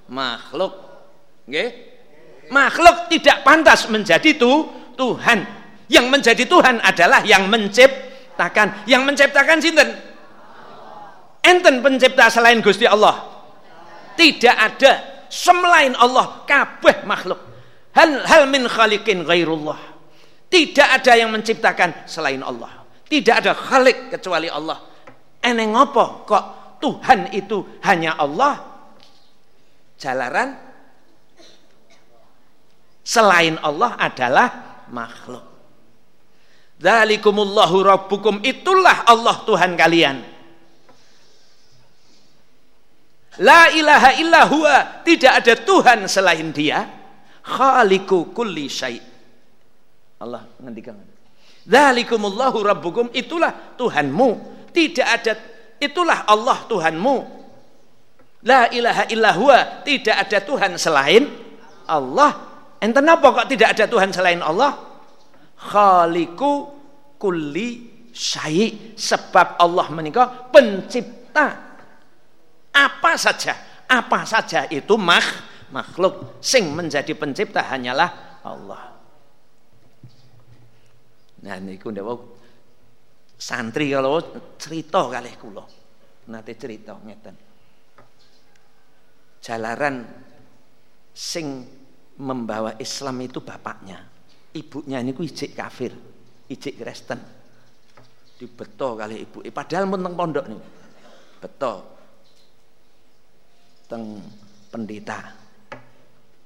[0.08, 0.72] makhluk.
[1.48, 1.68] Nggih?
[2.54, 5.42] Makhluk tidak pantas menjadi tu Tuhan.
[5.90, 8.88] Yang menjadi Tuhan adalah yang menciptakan.
[8.88, 9.88] Yang menciptakan sinten?
[11.42, 13.28] Enten pencipta selain Gusti Allah.
[14.14, 17.40] Tidak ada selain Allah kabeh makhluk.
[17.92, 19.91] Hal hal min khaliqin ghairullah.
[20.52, 22.84] Tidak ada yang menciptakan selain Allah.
[23.08, 24.84] Tidak ada khalik kecuali Allah.
[25.40, 26.44] Eneng apa kok
[26.76, 28.60] Tuhan itu hanya Allah?
[29.96, 30.52] Jalaran
[33.00, 34.48] selain Allah adalah
[34.92, 35.40] makhluk.
[36.76, 40.20] Dzalikumullahu rabbukum itulah Allah Tuhan kalian.
[43.40, 46.84] La ilaha illa huwa, tidak ada Tuhan selain Dia.
[47.40, 49.11] Khaliku kulli syai'
[50.22, 50.94] Allah ngendikan.
[51.66, 54.30] Dzalikumullahu rabbukum itulah Tuhanmu.
[54.70, 55.32] Tidak ada
[55.82, 57.16] itulah Allah Tuhanmu.
[58.42, 61.26] La ilaha illa huwa, tidak ada Tuhan selain
[61.86, 62.50] Allah.
[62.82, 64.74] Enten apa kok tidak ada Tuhan selain Allah?
[65.54, 66.74] Khaliku
[67.22, 71.78] kulli syai sebab Allah menikah pencipta
[72.74, 73.54] apa saja
[73.88, 75.28] apa saja itu makh
[75.72, 78.91] makhluk sing menjadi pencipta hanyalah Allah
[81.42, 82.42] nah niku ndawuh
[83.42, 84.22] santri kalau
[84.54, 85.64] cerita kali kula.
[86.30, 87.34] Nate cerita ngeten.
[89.42, 90.06] Jalaran
[91.10, 91.66] sing
[92.22, 93.98] membawa Islam itu bapaknya.
[94.54, 95.90] Ibunya ini ku ijik kafir
[96.46, 97.18] ijik Kristen.
[98.38, 100.62] Dibeto kali ibu padahal pun teng pondok nih
[101.42, 101.74] beto.
[103.90, 104.22] Teng
[104.70, 105.18] pendeta.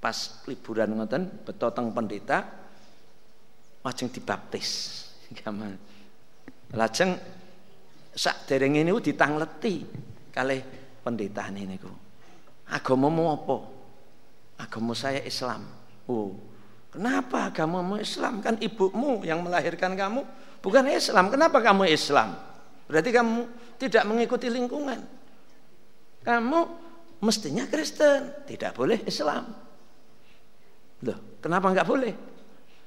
[0.01, 0.17] Pas
[0.49, 2.66] liburan ngoten beto teng pendeta
[3.87, 5.03] lajeng dibaptis.
[5.39, 5.79] Gaman
[6.75, 7.15] lajeng
[8.17, 9.87] sak dereng ini ditangleti
[10.35, 10.59] kali
[11.05, 11.93] pendeta ini niku.
[12.67, 13.57] Agamamu apa?
[14.59, 15.63] Agama saya Islam.
[16.11, 16.35] Oh
[16.91, 18.43] kenapa agamamu Islam?
[18.43, 20.27] Kan ibumu yang melahirkan kamu.
[20.65, 21.31] Bukan Islam.
[21.31, 22.35] Kenapa kamu Islam?
[22.91, 23.39] Berarti kamu
[23.79, 24.99] tidak mengikuti lingkungan.
[26.27, 26.61] Kamu
[27.23, 28.43] mestinya Kristen.
[28.51, 29.47] Tidak boleh Islam.
[31.07, 32.36] Loh kenapa nggak boleh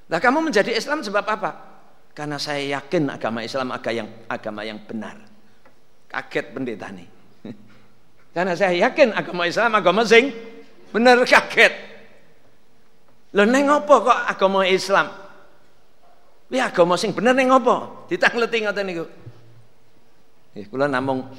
[0.09, 1.51] Nah kamu menjadi Islam sebab apa?
[2.17, 5.15] Karena saya yakin agama Islam agama yang agama yang benar.
[6.09, 7.07] Kaget pendeta nih.
[8.35, 10.33] Karena saya yakin agama Islam agama sing
[10.89, 11.73] bener kaget.
[13.37, 15.13] Lho neng apa kok agama Islam?
[16.49, 18.09] Ya agama sing bener neng apa?
[18.09, 19.05] Ditangleti ngoten niku.
[20.57, 21.29] Nggih kula namung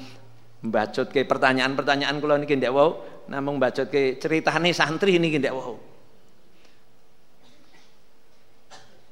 [1.11, 5.90] ke pertanyaan-pertanyaan kula niki ndek wau, namung mbacutke ceritane santri niki ndek wau.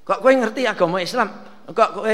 [0.10, 1.30] Kok kowe ngerti agama Islam?
[1.70, 2.14] Kok kowe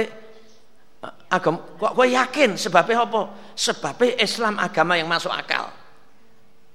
[1.31, 3.31] agama kok kowe yakin sebabnya apa?
[3.55, 5.71] Sebabnya Islam agama yang masuk akal.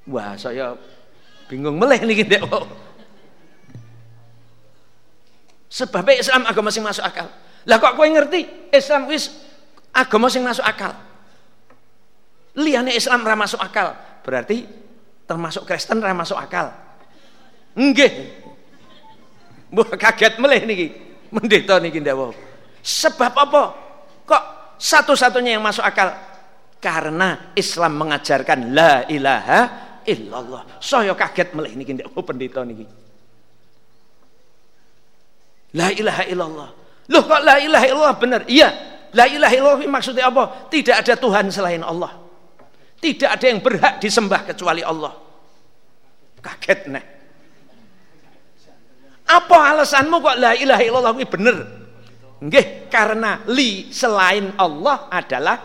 [0.09, 0.73] Wah, saya
[1.45, 2.41] bingung meleh niki Ndek.
[5.69, 7.29] Sebabnya Islam agama sing masuk akal.
[7.69, 9.29] Lah kok kowe ngerti Islam wis
[9.93, 10.97] agama sing masuk akal.
[12.57, 13.93] Liyane Islam ra masuk akal,
[14.25, 14.65] berarti
[15.29, 16.73] termasuk Kristen ra masuk akal.
[17.77, 18.41] Nggih.
[19.69, 21.10] Mbah kaget meleh niki.
[21.31, 22.35] Mendeta niki ndawuh.
[22.83, 23.63] Sebab apa?
[24.27, 24.43] Kok
[24.77, 26.11] satu-satunya yang masuk akal?
[26.81, 29.61] Karena Islam mengajarkan la ilaha
[30.09, 30.81] illallah.
[30.83, 32.87] Saya kaget melih niki ndawuh pendeta niki.
[35.79, 36.69] La ilaha illallah.
[37.11, 38.41] Loh kok la ilaha illallah benar?
[38.51, 38.69] Iya.
[39.15, 40.71] La ilaha illallah maksudnya apa?
[40.71, 42.11] Tidak ada Tuhan selain Allah.
[43.01, 45.15] Tidak ada yang berhak disembah kecuali Allah.
[46.43, 47.20] Kaget nih.
[49.31, 51.57] Apa alasanmu kok la ilaha illallah ini bener?
[52.43, 55.57] Nggih, karena li selain Allah adalah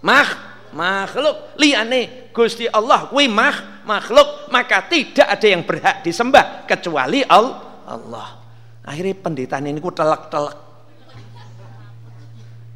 [0.00, 0.30] makh
[0.72, 8.40] makhluk liane Gusti Allah kuwi makh makhluk maka tidak ada yang berhak disembah kecuali Allah.
[8.84, 10.56] Akhirnya pendeta ini ku telak-telak.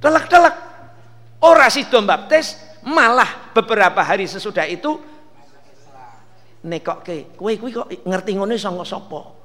[0.05, 0.55] Telak-telak.
[1.39, 4.99] Ora sido baptis, malah beberapa hari sesudah itu
[6.67, 9.38] nekokke, kowe kuwi kok ngerti ngono sanga sapa?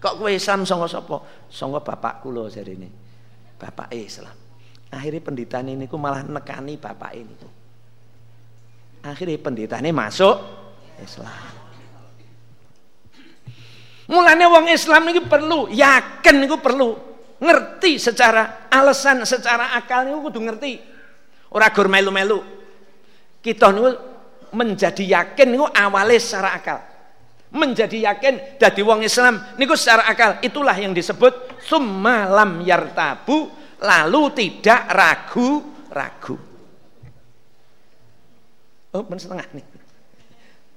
[0.00, 1.20] Kok kowe Islam sanga sapa?
[1.52, 2.88] Sanga bapak kula jarene.
[3.60, 4.32] Bapak Islam.
[4.90, 7.52] Akhirnya pendeta ini ku malah nekani bapak ini tuh.
[9.04, 10.36] Akhirnya pendeta ini masuk
[11.04, 11.52] Islam.
[14.10, 16.88] Mulanya wong Islam ini perlu yakin itu perlu
[17.38, 20.72] ngerti secara alasan secara akal niku kudu ngerti.
[21.52, 22.40] Ora gur melu-melu.
[23.44, 23.88] Kita niku
[24.56, 26.89] menjadi yakin niku awalnya secara akal
[27.50, 33.50] menjadi yakin dari wong Islam niku secara akal itulah yang disebut summalam yartabu
[33.82, 36.36] lalu tidak ragu-ragu
[38.94, 39.66] oh ben setengah nih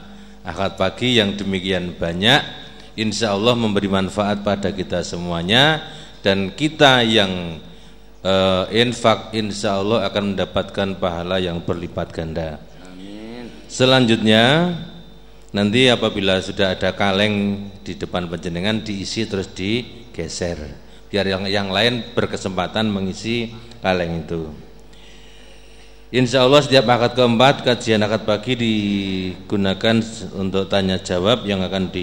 [0.45, 2.39] akad pagi yang demikian banyak
[2.95, 5.83] insya Allah memberi manfaat pada kita semuanya
[6.25, 7.61] dan kita yang
[8.25, 12.57] uh, infak insya Allah akan mendapatkan pahala yang berlipat ganda.
[12.81, 13.45] Amin.
[13.69, 14.73] selanjutnya
[15.53, 20.57] nanti apabila sudah ada kaleng di depan penjenengan diisi terus digeser.
[21.13, 23.53] Biar yang yang lain berkesempatan mengisi
[23.85, 24.49] kaleng itu.
[26.09, 30.01] Insya Allah setiap akad keempat kajian akad pagi digunakan
[30.33, 31.93] untuk tanya jawab yang akan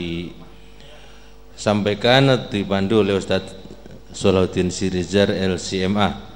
[1.59, 3.61] disampaikan dipandu oleh Ustadz
[4.12, 6.30] Solahuddin Sirizar LCMA.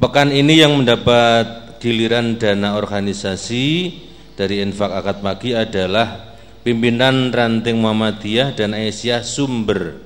[0.00, 3.96] Pekan ini yang mendapat giliran dana organisasi
[4.36, 10.00] dari infak akad pagi adalah pimpinan ranting Muhammadiyah dan Aisyah Sumber.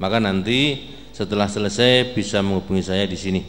[0.00, 3.42] Maka nanti setelah selesai bisa menghubungi saya di sini.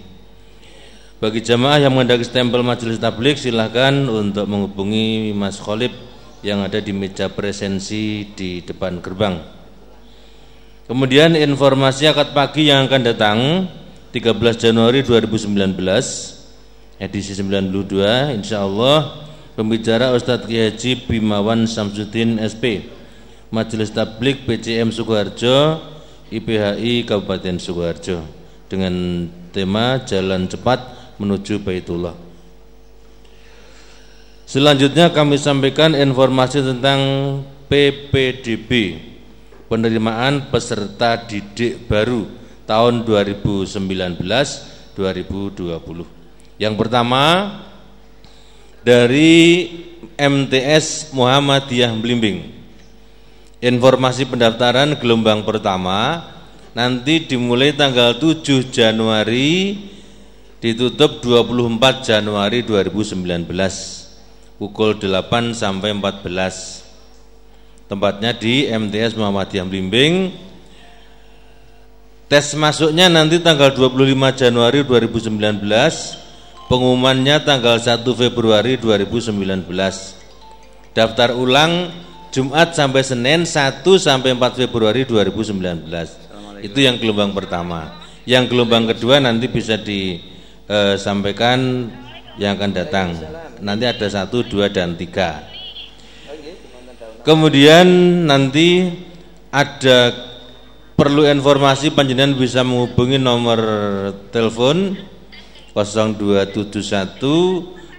[1.22, 5.94] Bagi jamaah yang menghendaki stempel majelis tablik silahkan untuk menghubungi Mas Khalib
[6.42, 9.61] yang ada di meja presensi di depan gerbang.
[10.92, 13.64] Kemudian informasi akad pagi yang akan datang
[14.12, 15.80] 13 Januari 2019
[17.00, 19.24] edisi 92 insya Allah
[19.56, 20.76] pembicara Ustadz Kiai
[21.08, 22.92] Bimawan Samsudin SP
[23.56, 25.80] Majelis Tablik PCM Sukoharjo
[26.28, 28.28] IPHI Kabupaten Sukoharjo
[28.68, 28.92] dengan
[29.56, 30.92] tema Jalan Cepat
[31.24, 32.20] menuju Baitullah.
[34.44, 37.00] Selanjutnya kami sampaikan informasi tentang
[37.72, 39.00] PPDB
[39.72, 42.28] penerimaan peserta didik baru
[42.68, 45.00] tahun 2019-2020.
[46.60, 47.56] Yang pertama
[48.84, 49.72] dari
[50.20, 52.52] MTS Muhammadiyah Blimbing.
[53.64, 56.28] Informasi pendaftaran gelombang pertama
[56.76, 59.80] nanti dimulai tanggal 7 Januari
[60.60, 63.48] ditutup 24 Januari 2019
[64.60, 66.91] pukul 8 sampai 14
[67.92, 70.32] tempatnya di MTS Muhammadiyah Blimbing
[72.32, 74.08] tes masuknya nanti tanggal 25
[74.40, 75.60] Januari 2019
[76.72, 79.68] pengumumannya tanggal 1 Februari 2019
[80.96, 81.92] daftar ulang
[82.32, 86.32] Jumat sampai Senin 1 sampai 4 Februari 2019
[86.62, 88.00] itu yang gelombang pertama.
[88.24, 90.22] Yang gelombang kedua nanti bisa di
[90.70, 90.96] eh,
[92.38, 93.18] yang akan datang.
[93.62, 95.42] Nanti ada satu, dua, dan tiga.
[97.22, 97.86] Kemudian
[98.26, 98.90] nanti
[99.54, 100.10] ada
[100.98, 103.60] perlu informasi panjenengan bisa menghubungi nomor
[104.34, 104.98] telepon
[105.78, 107.22] 0271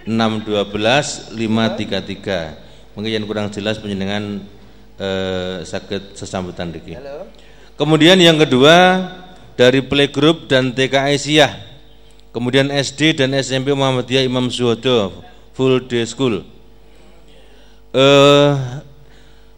[0.05, 2.93] 612 533.
[2.93, 4.43] Mungkin yang kurang jelas panjenengan
[4.99, 6.99] eh, sakit sesambutan diki.
[7.79, 9.07] Kemudian yang kedua
[9.55, 11.73] dari playgroup dan TK Aisyah
[12.33, 15.21] Kemudian SD dan SMP Muhammadiyah Imam Suhodo
[15.53, 16.41] full day school.
[17.93, 18.51] Eh,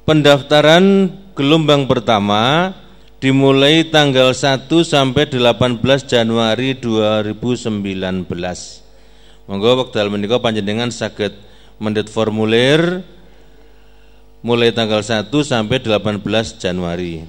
[0.06, 2.72] pendaftaran gelombang pertama
[3.18, 8.30] dimulai tanggal 1 sampai 18 Januari 2019.
[9.50, 11.34] Monggo wekdal menika panjenengan saged
[11.82, 13.02] mendet formulir
[14.46, 16.22] mulai tanggal 1 sampai 18
[16.62, 17.26] Januari.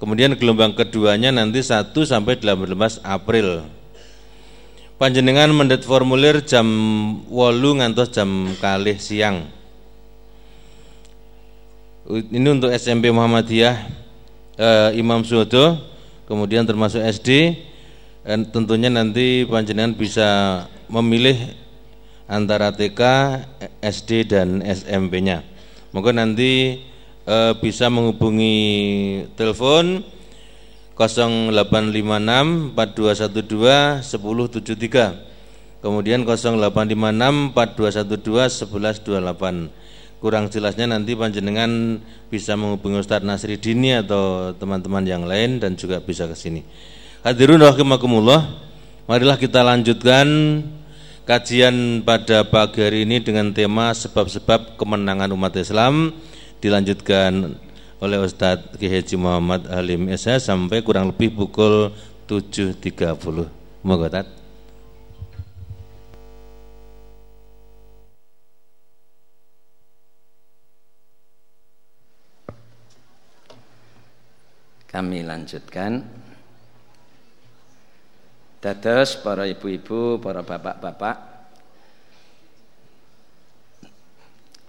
[0.00, 3.68] Kemudian gelombang keduanya nanti 1 sampai 18 April
[4.94, 6.64] panjenengan mendet formulir jam
[7.26, 9.50] wolu ngantos jam kalih siang
[12.04, 13.76] ini untuk SMP Muhammadiyah
[14.60, 15.80] eh, Imam Suhodo
[16.28, 17.56] kemudian termasuk SD
[18.24, 20.28] dan tentunya nanti panjenengan bisa
[20.88, 21.36] memilih
[22.24, 23.00] antara TK,
[23.84, 25.44] SD dan SMP-nya.
[25.96, 26.84] Mungkin nanti
[27.24, 28.56] eh, bisa menghubungi
[29.36, 30.04] telepon
[30.96, 39.83] 0856 4212 1073 kemudian 0856 4212 1128
[40.24, 42.00] kurang jelasnya nanti panjenengan
[42.32, 46.64] bisa menghubungi Ustadz Nasri Dini atau teman-teman yang lain dan juga bisa ke sini
[47.20, 48.40] hadirun rahimakumullah
[49.04, 50.24] marilah kita lanjutkan
[51.28, 56.16] kajian pada pagi hari ini dengan tema sebab-sebab kemenangan umat Islam
[56.64, 57.60] dilanjutkan
[58.00, 61.92] oleh Ustadz Ki Haji Muhammad Halim Esa sampai kurang lebih pukul
[62.24, 62.80] 7.30.
[63.84, 64.43] Moga Tat.
[74.94, 76.06] Kami lanjutkan.
[78.62, 81.16] Dados para ibu-ibu, para bapak-bapak,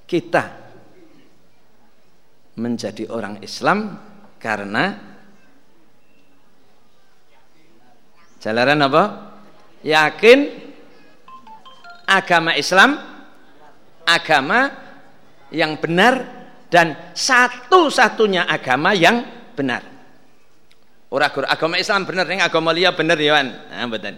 [0.09, 0.43] kita
[2.57, 4.01] menjadi orang Islam
[4.41, 4.97] karena
[8.41, 9.03] jalanan apa?
[9.85, 10.39] Yakin
[12.09, 12.97] agama Islam
[14.09, 14.73] agama
[15.53, 16.25] yang benar
[16.73, 19.21] dan satu-satunya agama yang
[19.53, 19.94] benar.
[21.13, 24.17] Ora agama Islam bener ning agama liya bener ya Nah, betul.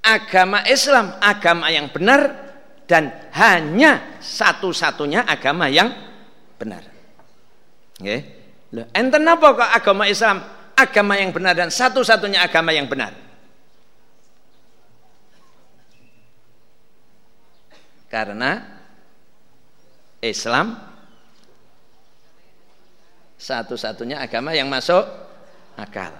[0.00, 2.20] Agama Islam agama yang benar
[2.90, 5.94] dan hanya satu-satunya agama yang
[6.58, 6.82] benar.
[8.02, 8.22] Nggih.
[8.74, 10.42] Lho, enten apa kok agama Islam
[10.74, 13.14] agama yang benar dan satu-satunya agama yang benar?
[18.10, 18.58] Karena
[20.18, 20.89] Islam
[23.40, 25.00] satu-satunya agama yang masuk
[25.80, 26.12] akal.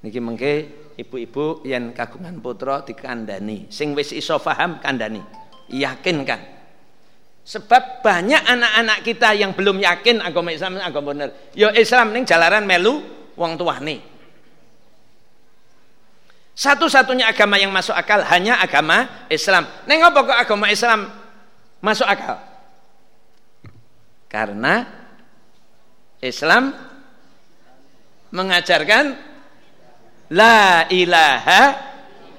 [0.00, 0.52] Niki mengke
[0.96, 5.20] ibu-ibu yang kagungan putra dikandani, sing wis iso paham kandani,
[5.68, 6.40] yakinkan.
[7.42, 11.28] Sebab banyak anak-anak kita yang belum yakin agama Islam agama bener.
[11.52, 13.02] Yo ya Islam ning jalaran melu
[13.36, 14.00] wong tuane.
[16.54, 19.66] Satu-satunya agama yang masuk akal hanya agama Islam.
[19.90, 21.10] Neng apa kok agama Islam
[21.82, 22.51] masuk akal?
[24.32, 24.80] Karena
[26.24, 26.72] Islam
[28.32, 29.12] mengajarkan
[30.32, 31.62] la ilaha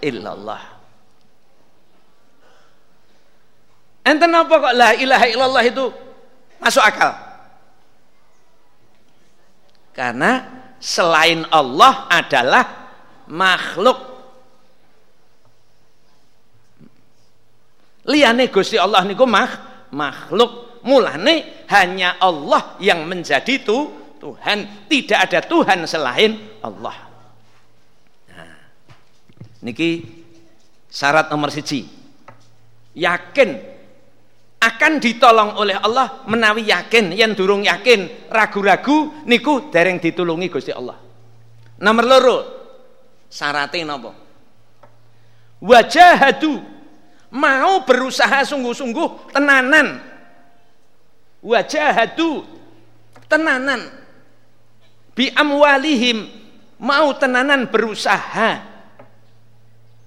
[0.02, 0.64] illallah.
[4.02, 5.86] Enten apa kok la ilaha illallah itu
[6.58, 7.14] masuk akal?
[9.94, 10.50] Karena
[10.82, 12.66] selain Allah adalah
[13.30, 14.02] makhluk
[18.10, 19.48] liyane Gusti Allah niku mah
[19.94, 24.88] makhluk mulane hanya Allah yang menjadi tu Tuhan.
[24.88, 26.96] Tidak ada Tuhan selain Allah.
[28.32, 28.56] Nah,
[29.66, 30.04] niki
[30.88, 31.88] syarat nomor siji.
[32.94, 33.50] Yakin
[34.64, 37.12] akan ditolong oleh Allah menawi yakin.
[37.12, 40.96] Yang durung yakin ragu-ragu niku dereng ditulungi Gusti Allah.
[41.84, 42.38] Nomor loro
[43.34, 44.24] syaratnya napa
[45.64, 46.60] wajahadu
[47.34, 50.04] mau berusaha sungguh-sungguh tenanan
[51.44, 52.48] wajahadu.
[53.28, 53.92] Tenanan.
[55.14, 56.32] Bi amwalihim.
[56.80, 58.64] Mau tenanan berusaha.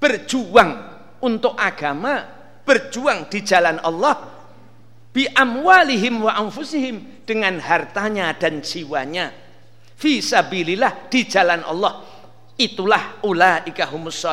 [0.00, 0.70] Berjuang
[1.20, 2.26] untuk agama.
[2.66, 4.34] Berjuang di jalan Allah.
[5.12, 7.22] Bi amwalihim wa anfusihim.
[7.28, 9.30] Dengan hartanya dan jiwanya.
[9.96, 12.16] Fisabilillah di jalan Allah.
[12.56, 14.24] Itulah ulaika humus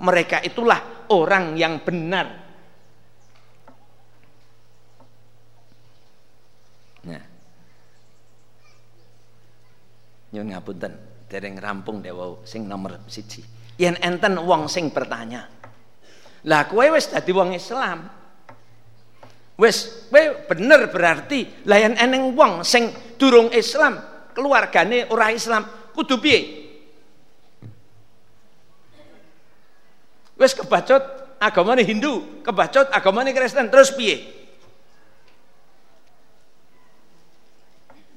[0.00, 2.26] mereka itulah orang yang benar.
[7.04, 7.24] Nah.
[10.32, 10.92] Nyun ngapunten,
[11.28, 13.44] dereng rampung dewa sing nomor siji.
[13.76, 15.48] Yen enten wong sing bertanya.
[16.48, 18.08] Lah kowe wis dadi wong Islam.
[19.60, 24.00] Wis kowe bener berarti lah yen eneng wong sing durung Islam,
[24.32, 26.40] keluargane ora Islam, kudu piye?
[30.40, 31.04] Wes kebacut
[31.38, 34.26] agamane Hindu, kebacut agamane Kristen, terus piye?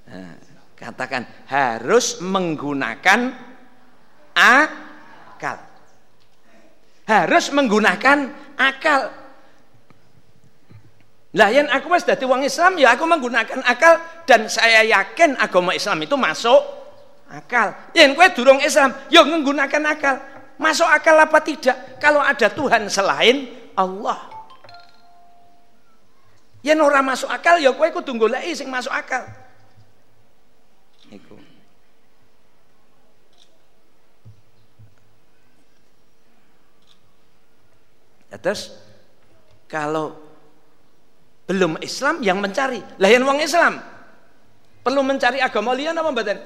[0.09, 0.34] Nah,
[0.86, 3.33] katakan harus menggunakan
[4.38, 5.57] akal.
[7.09, 9.09] Harus menggunakan akal.
[11.36, 15.75] Lah yang aku wis dadi wong Islam ya aku menggunakan akal dan saya yakin agama
[15.75, 16.61] Islam itu masuk
[17.27, 17.75] akal.
[17.91, 20.15] Yen kowe durung Islam ya menggunakan akal.
[20.55, 21.99] Masuk akal apa tidak?
[21.99, 24.31] Kalau ada Tuhan selain Allah.
[26.63, 29.27] Ya ora masuk akal ya kowe kudu goleki sing masuk akal.
[31.14, 31.38] Iku.
[38.34, 38.74] Ya, terus
[39.70, 40.18] kalau
[41.45, 42.82] belum Islam yang mencari.
[42.97, 43.78] Lah yang wong Islam
[44.82, 46.39] perlu mencari agama liyan apa mboten?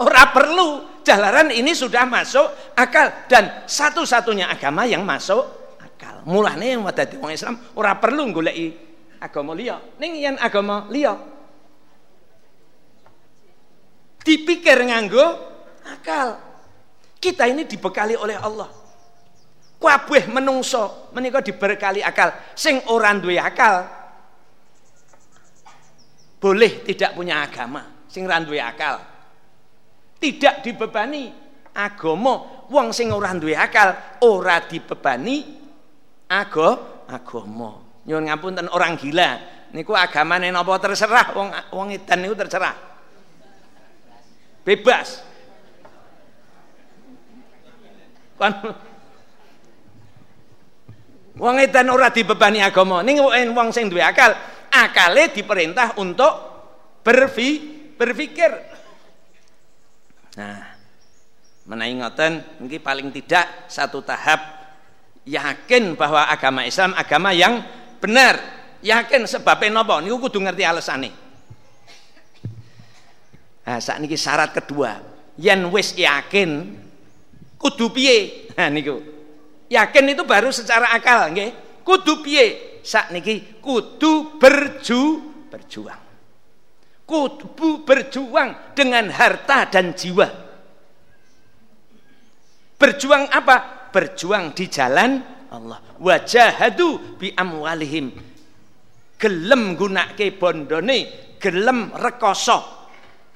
[0.00, 0.88] Ora perlu.
[1.00, 5.42] Jalaran ini sudah masuk akal dan satu-satunya agama yang masuk
[5.80, 6.20] akal.
[6.28, 8.76] Mulane yang dadi wong Islam ora perlu goleki
[9.16, 9.80] agama liya.
[9.96, 11.39] Ning yen agama liya
[14.24, 15.26] dipikir nganggo
[15.86, 16.38] akal.
[17.20, 18.68] Kita ini dibekali oleh Allah.
[19.80, 22.32] Kabeh menungso menika diberkali akal.
[22.56, 23.88] Sing ora duwe akal
[26.40, 28.04] boleh tidak punya agama.
[28.08, 29.10] Sing ora duwe akal
[30.20, 31.32] tidak dibebani
[31.72, 35.58] agama wong sing ora duwe akal ora dibebani
[36.28, 39.40] ago agama nyuwun ngapunten orang gila
[39.72, 42.76] niku agamane napa terserah wong wong edan niku terserah
[44.70, 45.26] bebas.
[48.38, 48.54] Kan
[51.34, 53.02] wong edan ora dibebani agama.
[53.02, 53.18] Ning
[53.50, 54.30] wong sing duwe akal
[54.70, 56.32] akale diperintah untuk
[57.02, 57.58] berfi,
[57.98, 58.70] berpikir
[60.30, 60.62] Nah,
[61.66, 64.38] menawi ngoten niki paling tidak satu tahap
[65.26, 67.60] yakin bahwa agama Islam agama yang
[67.98, 68.38] benar.
[68.80, 71.12] Yakin sebabnya nopo niku kudu ngerti alasane
[73.70, 74.98] nah saat ini syarat kedua.
[75.38, 76.74] Yang wis yakin
[77.54, 78.50] kudu piye?
[78.58, 78.98] Nah niku.
[79.70, 81.54] Yakin itu baru secara akal nggih.
[81.86, 82.82] Kudu piye?
[82.82, 86.02] Saat niki kudu berju berjuang.
[87.06, 90.26] Kudu berjuang dengan harta dan jiwa.
[92.74, 93.86] Berjuang apa?
[93.94, 95.22] Berjuang di jalan
[95.54, 95.78] Allah.
[96.02, 98.10] Wajahadu bi amwalihim.
[99.14, 100.98] Gelem gunake bondone
[101.38, 102.79] gelem rekoso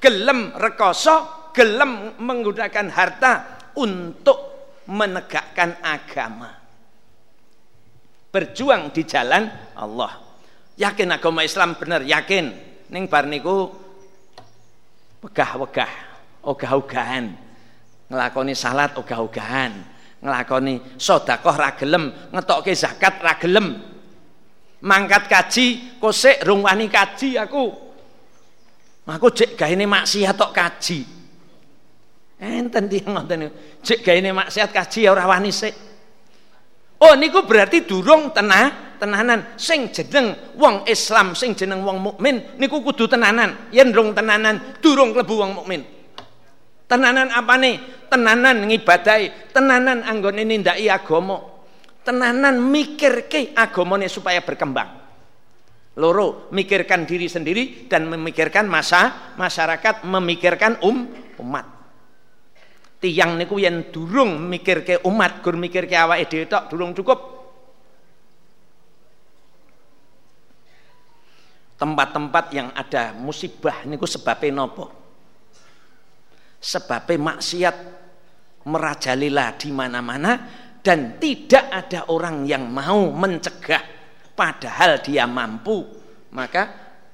[0.04, 3.32] gelem rekoso gelem menggunakan harta
[3.80, 4.36] untuk
[4.92, 6.52] menegakkan agama.
[8.28, 9.48] Berjuang di jalan
[9.78, 10.20] Allah.
[10.76, 12.04] Yakin agama Islam benar?
[12.04, 12.52] Yakin.
[12.92, 13.70] Ning bar niku
[15.24, 15.92] wegah-wegah
[16.44, 17.32] ogah-ogahan.
[18.12, 19.72] Ngelakoni salat ogah-ogahan.
[20.20, 23.76] Nglakoni sedekah ra gelem, ngetokke zakat ra gelem.
[24.84, 27.83] Mangkat kaji kosek rung wani kaji aku.
[29.04, 31.04] Aku cek gaene maksiat tok kaji.
[32.40, 33.52] Enten dia ngoten
[33.84, 35.76] cek gaene maksiat kaji ya ora wani sik.
[37.04, 39.60] Oh niku berarti durung tenah tenanan.
[39.60, 43.68] Sing jeneng wong Islam sing jeneng wong mukmin niku kudu tenanan.
[43.76, 45.84] Yen rung tenanan durung klebu wong mukmin.
[46.88, 51.44] Tenanan apa nih tenanan ngibadai tenanan anggone nindaki agama.
[52.00, 55.03] Tenanan mikirke agamane supaya berkembang
[55.94, 61.06] loro mikirkan diri sendiri dan memikirkan masa masyarakat memikirkan um
[61.38, 61.66] umat.
[62.98, 67.20] Tiang niku yang durung mikirke umat gur mikirke awake dhewe tok durung cukup.
[71.74, 75.04] Tempat-tempat yang ada musibah niku sebabnya nopo
[76.64, 77.76] sebabnya maksiat
[78.64, 80.32] merajalela di mana-mana
[80.80, 83.93] dan tidak ada orang yang mau mencegah
[84.34, 85.86] padahal dia mampu
[86.34, 86.62] maka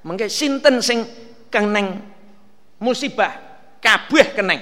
[0.01, 1.05] mengke sinten sing
[1.53, 2.01] keneng?
[2.81, 3.37] Musibah
[3.77, 4.61] kabeh keneng.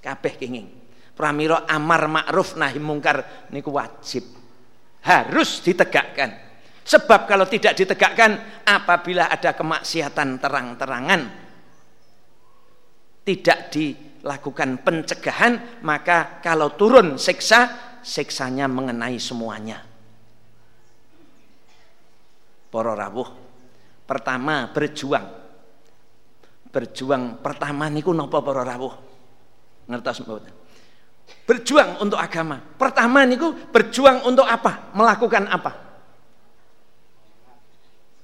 [0.00, 0.68] Kabeh kenging.
[1.12, 4.24] Pramila amar ma'ruf nahi mungkar niku wajib.
[5.04, 6.48] Harus ditegakkan.
[6.80, 11.22] Sebab kalau tidak ditegakkan apabila ada kemaksiatan terang-terangan
[13.20, 13.92] tidak di
[14.24, 19.89] lakukan pencegahan maka kalau turun siksa siksanya mengenai semuanya
[22.70, 23.28] para rawuh
[24.06, 25.26] pertama berjuang.
[26.70, 28.94] Berjuang pertama niku napa para rawuh?
[29.90, 30.60] Ngertos mboten
[31.46, 32.62] berjuang untuk agama.
[32.78, 34.94] Pertama niku berjuang untuk apa?
[34.94, 35.72] Melakukan apa?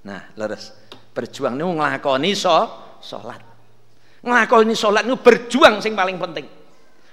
[0.06, 0.74] Nah leres.
[1.10, 2.52] Berjuang niku nglakoni so
[3.00, 3.40] salat
[4.22, 6.46] Nglakoni salat niku berjuang sing paling penting.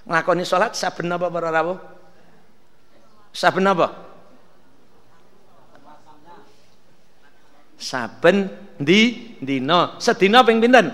[0.06, 1.78] Nglakoni salat saben apa para rawuh?
[3.34, 4.13] Saben apa?
[7.78, 8.50] Saben
[8.80, 9.98] di dina.
[9.98, 10.88] Sedina ping pinten?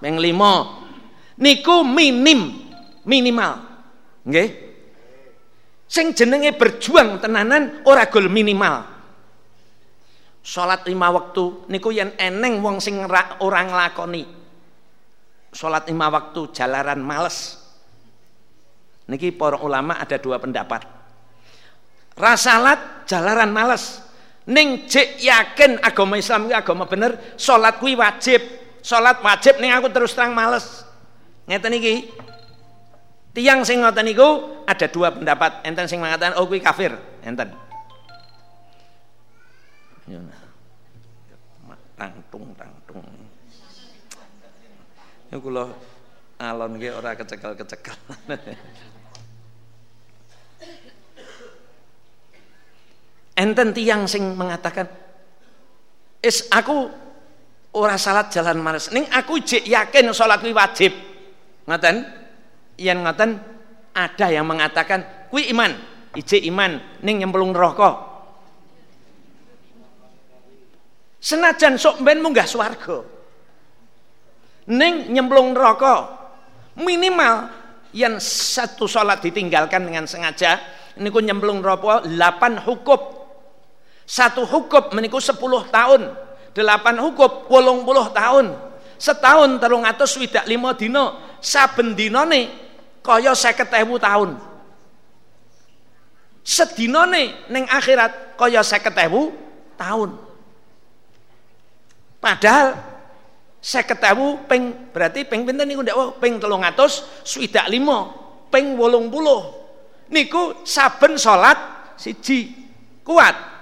[0.00, 1.40] Ping 5.
[1.40, 2.70] Niku minim,
[3.02, 3.52] minimal.
[4.24, 4.48] Nggih.
[5.90, 8.86] Sing jenenge berjuang tenanan ora gol minimal.
[10.44, 13.00] Salat lima waktu niku yen eneng wong sing
[13.40, 14.44] ora nglakoni
[15.54, 17.62] sholat lima waktu jalaran males
[19.06, 20.82] niki para ulama ada dua pendapat
[22.18, 24.02] rasalat jalaran males
[24.44, 28.40] ning cek yakin agama Islam itu agama bener sholat kui wajib.
[28.84, 30.84] Sholat wajib ning aku terus terang males.
[31.48, 32.12] Ngeten niki
[33.32, 35.64] tiang sing ngoten niku ada dua pendapat.
[35.64, 36.92] Enten sing mengatakan oh kui kafir.
[37.24, 37.52] Enten.
[41.94, 43.06] Tangtung tangtung
[45.32, 45.72] Ya kula
[46.36, 47.96] alon ge ora kecekel-kecekel.
[53.34, 54.86] Enten tiang sing mengatakan
[56.22, 56.86] is aku
[57.74, 58.90] ora salat jalan males.
[58.94, 60.94] Ning aku jek yakin salat kuwi wajib.
[61.66, 61.96] Ngoten?
[62.78, 63.38] Yen ngoten
[63.94, 65.70] ada yang mengatakan kuwi iman,
[66.14, 68.14] ijek iman ning nyemplung neraka.
[71.18, 73.14] Senajan sok ben munggah swarga
[74.68, 76.08] neng nyemplung neraka
[76.80, 77.52] minimal
[77.92, 80.58] yang satu sholat ditinggalkan dengan sengaja
[80.96, 83.00] niku nyemplung neraka 8 hukum
[84.04, 85.36] satu hukum meniku 10
[85.72, 86.02] tahun.
[86.54, 88.46] 8 hukum 80 tahun.
[88.94, 92.48] Setahun telung atus swidak lima dino saben dinane
[93.02, 93.68] kaya 50.000
[94.00, 94.30] tahun.
[96.44, 100.10] Sedinane ning akhirat kaya 50.000 tahun.
[102.22, 102.68] Padahal
[103.64, 108.12] saya ketahu peng berarti peng pinten niku ndak peng telung atus swidak lima
[108.52, 109.52] peng wolong puluh.
[110.12, 111.56] Niku saben salat
[111.96, 112.62] siji.
[113.04, 113.53] Kuat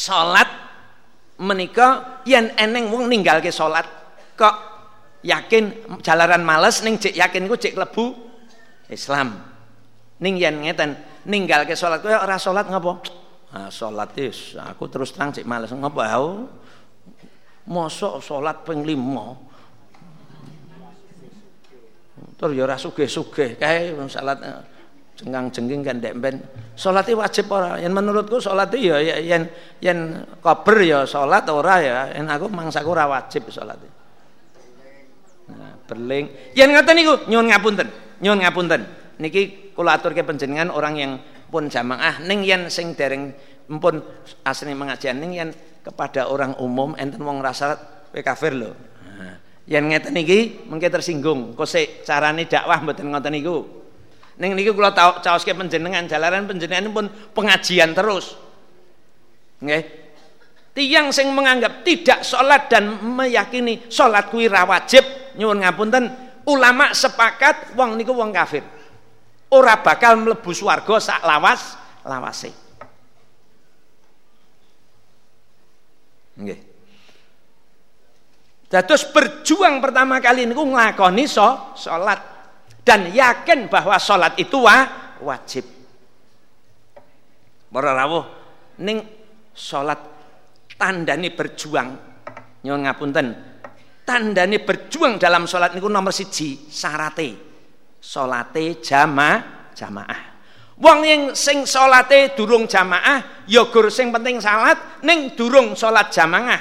[0.00, 0.48] salat
[1.36, 3.84] menika yen eneng wong ninggalke salat
[4.32, 4.56] kok
[5.20, 8.16] yakin jalaran males ning cek yakin iku cek klebu?
[8.88, 9.36] Islam.
[10.24, 10.96] Ning yen ngeten
[11.28, 12.92] ninggalke salat kowe ora salat ngapa
[13.50, 16.48] ah salat wis aku terus terang cek males ngapa aku
[17.68, 19.52] mosok salat ping 5
[22.40, 24.40] Tur ya ora sugih-sugih kae salat
[25.20, 26.40] eh, jenggang-jengking kan ndek ben.
[26.72, 27.76] Salate wajib ora?
[27.76, 29.52] Yen menurutku salate ya, ya yen
[29.84, 31.98] yen kober ya salat ora ya.
[32.16, 33.84] Yen aku mangsaku ora wajib salate.
[35.52, 36.56] Nah, berling.
[36.56, 37.88] Yen ngoten niku nyuwun ngapunten.
[38.24, 38.80] Nyuwun ngapunten.
[39.20, 41.12] Niki kula aturke panjenengan orang yang
[41.52, 43.36] pun jamaah ning yen sing dereng
[43.68, 44.00] pun
[44.46, 45.50] asli mengajian ning yen
[45.84, 47.76] kepada orang umum enten wong rasa
[48.08, 48.72] kowe kafir lho.
[49.70, 51.54] Yang ngeten iki mengke tersinggung.
[51.54, 53.79] Kosek carane dakwah mboten ngoten niku.
[54.40, 58.32] Ning niki kula caoske panjenengan jalaran panjenengan pun pengajian terus.
[59.60, 59.84] Nggih.
[60.72, 65.04] Tiang sing menganggap tidak sholat dan meyakini sholat kuwi ra wajib
[65.36, 66.04] nyuwun ngapunten
[66.48, 68.64] ulama sepakat wong niku wong kafir.
[69.52, 71.76] Ora bakal mlebu swarga sak lawas
[72.08, 72.50] lawase.
[76.40, 76.60] Nggih.
[78.72, 82.29] Dados berjuang pertama kali niku nglakoni so, salat
[82.90, 84.82] dan yakin bahwa salat itu wa,
[85.22, 85.62] wajib.
[87.70, 88.26] Para rawuh
[88.82, 88.98] ning
[89.54, 90.02] salat
[90.74, 91.94] tandane berjuang.
[92.66, 93.26] Nyuwun ngapunten.
[94.02, 97.38] Tandane berjuang dalam salat niku nomor siji syarate.
[98.02, 99.38] Salate jama
[99.70, 100.20] jamaah.
[100.82, 106.58] Wong yang sing salate durung jamaah, ya gur sing penting salat ning durung salat jamaah.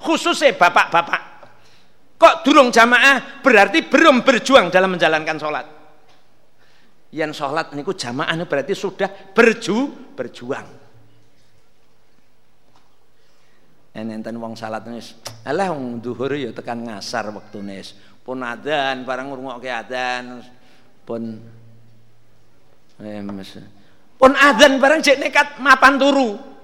[0.00, 1.27] Khususnya bapak-bapak
[2.18, 5.66] Kok durung jamaah berarti belum berjuang dalam menjalankan sholat.
[7.14, 10.66] Yang sholat niku jamaah ini berarti sudah berju berjuang.
[13.98, 17.98] Enten wong salat nis, alah wong duhur ya tekan ngasar waktu nis.
[18.22, 20.38] Pun adan, barang ngrungokke adan,
[21.02, 21.22] pun
[23.02, 23.18] eh,
[24.14, 26.57] pun adan barang cek nekat mapan turu.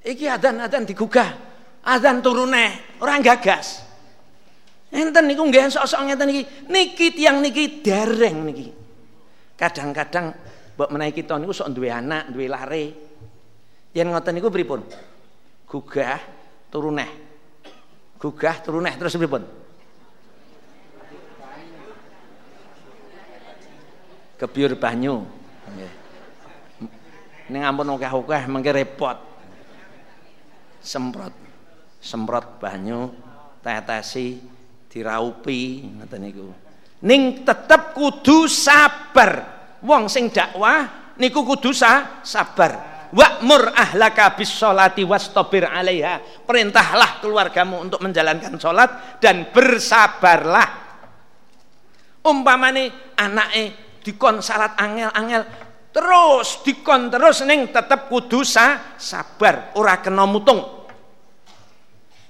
[0.00, 1.28] Iki adan-adan digugah.
[1.80, 3.84] Adan turune, orang gagas.
[4.92, 6.42] Enten niku nggih sok-sok ngeten niki.
[6.68, 8.68] Niki tiang niki dereng niki.
[9.56, 10.32] Kadang-kadang
[10.76, 12.84] mbok menawi kita niku sok duwe anak, duwe lare.
[13.96, 14.80] Yen ngoten niku pripun?
[15.68, 16.20] Gugah
[16.68, 17.06] turune.
[18.20, 19.42] Gugah turune terus pripun?
[24.40, 25.22] Kebiur banyu.
[25.70, 25.92] Nggih.
[27.52, 29.29] Ning ampun akeh-akeh mengke repot
[30.80, 31.32] semprot.
[32.00, 33.12] Semprot banyu
[33.60, 34.40] tetesi
[34.88, 36.48] diraupi ngoten niku.
[37.06, 39.60] Ning tetep kudu sabar.
[39.80, 42.90] Wong sing dakwah niku kudu sa sabar.
[43.10, 46.46] Wa'mur ahlaka bis sholati wastabir 'alaiha.
[46.46, 50.68] Perintahlah keluargamu untuk menjalankan sholat dan bersabarlah.
[52.20, 55.42] Umpamane anake dikon syarat angel-angel
[55.90, 59.74] terus dikon terus ning tetep kudu sa, sabar.
[59.76, 60.62] Ora kena mutung.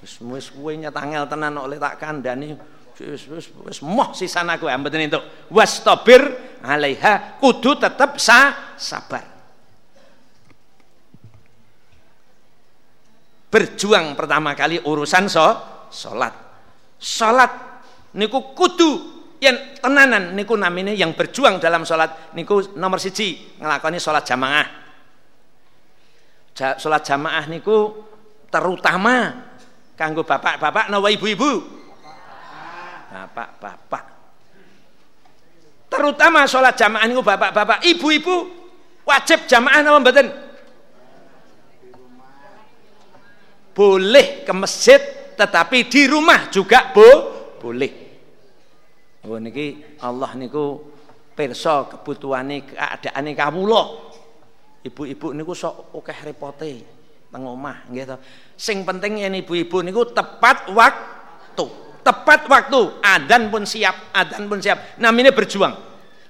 [0.01, 2.57] Wis wis kowe nyatangel tenan oleh tak kandhani.
[3.01, 5.25] Wis wis wis moh sisana kowe mboten entuk.
[5.53, 6.21] Wastabir
[6.65, 9.25] alaiha kudu tetep sa, sabar.
[13.51, 15.43] Berjuang pertama kali urusan so
[15.91, 16.31] salat
[17.03, 17.51] salat
[18.15, 24.21] niku kudu yang tenanan niku namine yang berjuang dalam sholat niku nomor siji ngelakoni sholat
[24.29, 24.69] jamaah.
[26.53, 28.05] Ja, sholat jamaah niku
[28.53, 29.49] terutama
[29.97, 31.81] kanggo bapak-bapak nawa ibu-ibu.
[33.11, 34.05] Bapak-bapak.
[35.89, 38.37] Terutama sholat jamaah niku bapak-bapak ibu-ibu
[39.09, 40.29] wajib jamaah nawa mboten?
[43.73, 45.01] Boleh ke masjid
[45.33, 47.09] tetapi di rumah juga bo
[47.57, 48.10] boleh
[49.29, 50.81] Oh niki Allah niku
[51.37, 53.83] pirsa kebutuhane keadaane kawula.
[54.81, 56.73] Ibu-ibu niku sok akeh repote
[57.29, 58.17] teng omah nggih to.
[58.57, 61.67] Sing penting yen ibu-ibu niku tepat waktu.
[62.01, 64.97] Tepat waktu, adzan pun siap, adzan pun siap.
[64.97, 65.77] Namine berjuang.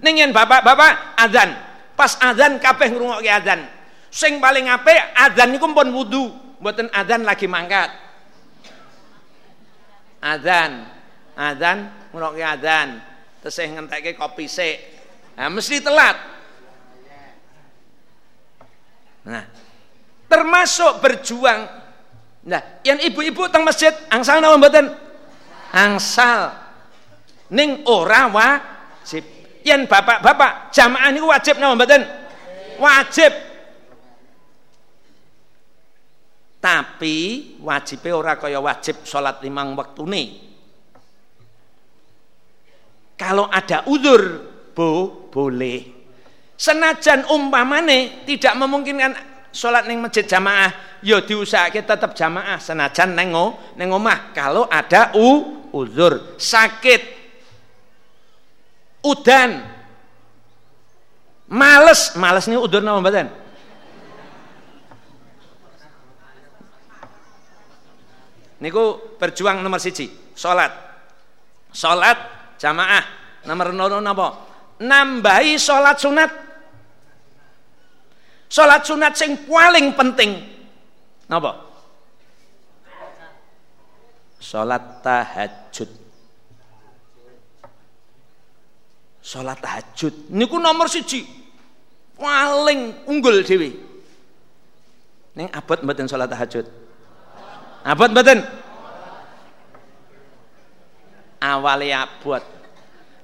[0.02, 1.54] Ning yen bapak-bapak adzan,
[1.94, 3.70] pas adzan kabeh ngrungokke adzan.
[4.10, 7.86] Sing paling apik adzan niku pun wudu, mboten adzan lagi mangkat.
[10.18, 10.90] Adzan,
[11.38, 13.00] adzan ngrungokke adzan
[13.40, 14.76] tesih ngentekke kopi sik
[15.38, 16.16] nah mesti telat
[19.24, 19.44] nah
[20.30, 21.80] termasuk berjuang
[22.40, 24.86] Nah, yang ibu-ibu teng masjid angsal napa mboten?
[25.76, 26.56] Angsal.
[27.52, 29.24] Ning ora wajib.
[29.60, 32.02] Yen bapak-bapak jamaah niku wajib napa mboten?
[32.80, 33.32] Wajib.
[36.60, 37.16] Tapi
[37.60, 40.49] wajibnya ora kaya wajib salat limang nih.
[43.20, 45.84] Kalau ada udur, bo, boleh.
[46.56, 49.12] Senajan umpamane tidak memungkinkan
[49.52, 50.72] sholat neng masjid jamaah,
[51.04, 53.36] yo diusahake tetap jamaah senajan neng
[53.76, 54.32] neng omah.
[54.32, 57.02] Kalau ada u uzur, sakit,
[59.04, 59.68] udan,
[61.52, 63.28] males, males nih udur nama badan.
[68.64, 70.72] Niku berjuang nomor siji, sholat,
[71.72, 73.04] sholat jamaah
[73.48, 74.28] nomor nono napa?
[74.80, 76.30] Nambahi sholat sunat.
[78.52, 80.44] Sholat sunat sing paling penting.
[81.28, 81.56] Napa?
[84.40, 85.90] Sholat tahajud.
[89.24, 90.32] Sholat tahajud.
[90.32, 91.24] Niku nomor siji.
[92.20, 93.90] Paling unggul dewi
[95.40, 96.66] ning abot mboten sholat tahajud?
[97.80, 98.44] Abot mboten
[101.40, 102.44] awale abot.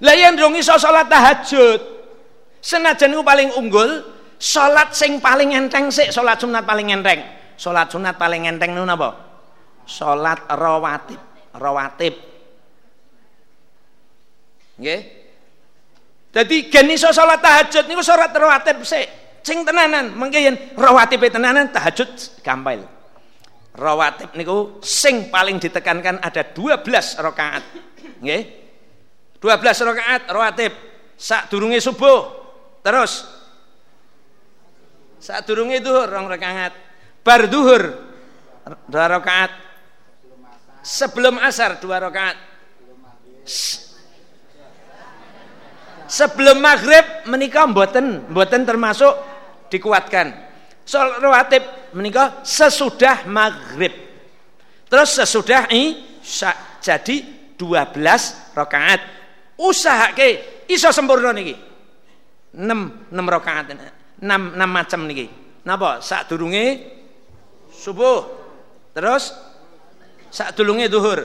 [0.00, 1.80] Lah yen dong iso salat tahajud.
[2.60, 4.02] Senajan iku paling unggul,
[4.36, 7.22] salat sing paling enteng sik, salat sunat paling enteng.
[7.56, 9.14] Salat sunat paling enteng niku napa?
[9.86, 11.20] Salat rawatib,
[11.54, 12.14] rawatib.
[14.76, 15.00] Nggih.
[16.34, 19.40] Dadi gen iso salat tahajud niku salat rawatib sik.
[19.46, 22.10] Sing tenanan, mengke yen rawatib tenanan tahajud
[22.42, 22.82] gampang.
[23.78, 26.82] Rawatib niku sing paling ditekankan ada 12
[27.22, 27.62] rakaat
[28.20, 28.42] nggih.
[29.40, 30.72] 12 rakaat rawatib.
[31.16, 32.32] Sak durunge subuh.
[32.80, 33.24] Terus.
[35.20, 36.72] Sak durunge duhur rong rakaat.
[37.24, 37.82] Bar duhur
[38.86, 39.50] dua rakaat.
[40.86, 42.36] Sebelum asar dua rakaat.
[46.06, 49.14] Sebelum maghrib menikah mboten mboten termasuk
[49.70, 50.30] dikuatkan.
[50.86, 51.66] Soal rawatib
[51.98, 53.90] menikah sesudah maghrib.
[54.86, 59.00] Terus sesudah isya jadi 12 rakaat.
[59.57, 61.57] Usahake iso sempurna niki.
[62.52, 62.62] 6
[63.12, 63.64] 6 rakaat.
[63.72, 65.26] 6 6 macam niki.
[65.64, 66.04] Napa?
[66.04, 66.64] Sadurunge
[67.72, 68.22] subuh.
[68.94, 69.34] Terus
[70.30, 71.20] sadurunge zuhur.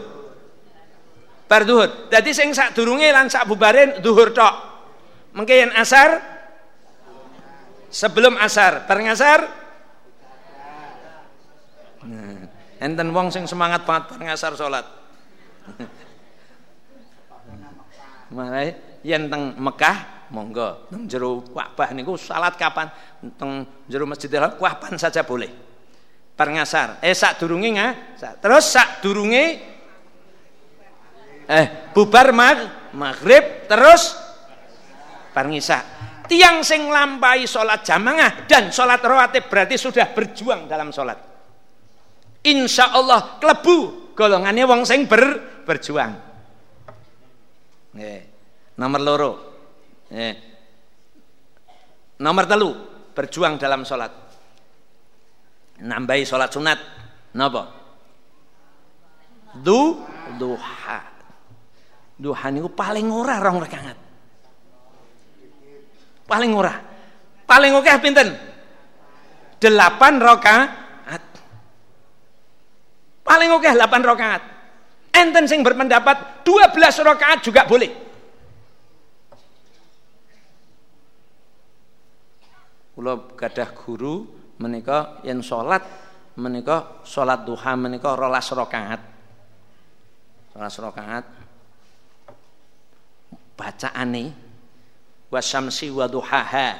[1.47, 2.07] Bar zuhur.
[2.07, 4.55] Dadi sing sadurunge lan sak bubare zuhur tok.
[5.32, 6.19] Mengke yen asar
[7.88, 9.39] sebelum asar, bareng asar
[12.01, 12.49] Nah,
[12.82, 14.86] enten wong sing semangat banget bareng asar salat.
[18.32, 22.88] Mulai yen teng Mekah monggo teng jero Ka'bah niku salat kapan
[23.36, 25.51] teng jero Masjidil Haram kapan saja boleh.
[26.32, 27.03] Bar ngasar.
[27.03, 27.91] Eh sak durunge nga,
[28.39, 29.59] terus sak durunge
[31.51, 34.15] eh bubar mag maghrib terus
[35.36, 35.84] bar ngisa.
[36.32, 41.19] Tiang sing lampai salat jamaah dan salat rawatib berarti sudah berjuang dalam salat.
[42.47, 45.21] Insya Allah klebu golongannya wong sing ber,
[45.67, 46.30] berjuang.
[47.91, 48.21] Nggih.
[48.79, 49.31] Nomor loro.
[50.11, 50.35] Nggih.
[52.21, 52.69] Nomor telu,
[53.17, 54.13] berjuang dalam sholat.
[55.81, 56.79] Nambahi sholat sunat.
[57.33, 57.63] Napa?
[59.57, 59.99] Du
[60.37, 60.99] duha.
[62.21, 63.97] Duha niku paling ora rong rakaat.
[66.29, 66.75] Paling ora.
[67.49, 68.29] Paling oke pinten?
[69.57, 71.23] Delapan rakaat.
[73.25, 74.61] Paling oke delapan rakaat.
[75.12, 77.91] Enten sing berpendapat 12 rakaat juga boleh.
[82.95, 84.24] Kula gadah guru
[84.64, 85.84] menika yen salat
[86.39, 89.01] menika salat duha menika 12 rakaat.
[90.55, 91.26] 12 rakaat.
[93.59, 94.24] Bacaane
[95.28, 96.80] wasyamsi wa duhaha.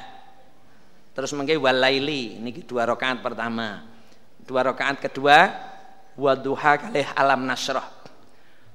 [1.12, 3.84] Terus mengke walaili niki dua rakaat pertama.
[4.40, 5.52] Dua rakaat kedua
[6.16, 8.01] wa duha kalih alam nasrah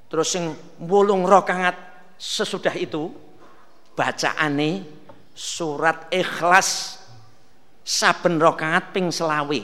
[0.08, 1.76] Terus sing wolung rakaat
[2.16, 3.12] sesudah itu
[3.93, 4.88] bacaane
[5.36, 7.01] surat ikhlas
[7.84, 9.62] saben rakaat ping selawe.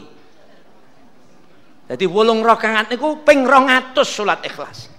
[1.84, 4.94] Jadi wolung rakaat niku ping 200 surat ikhlas.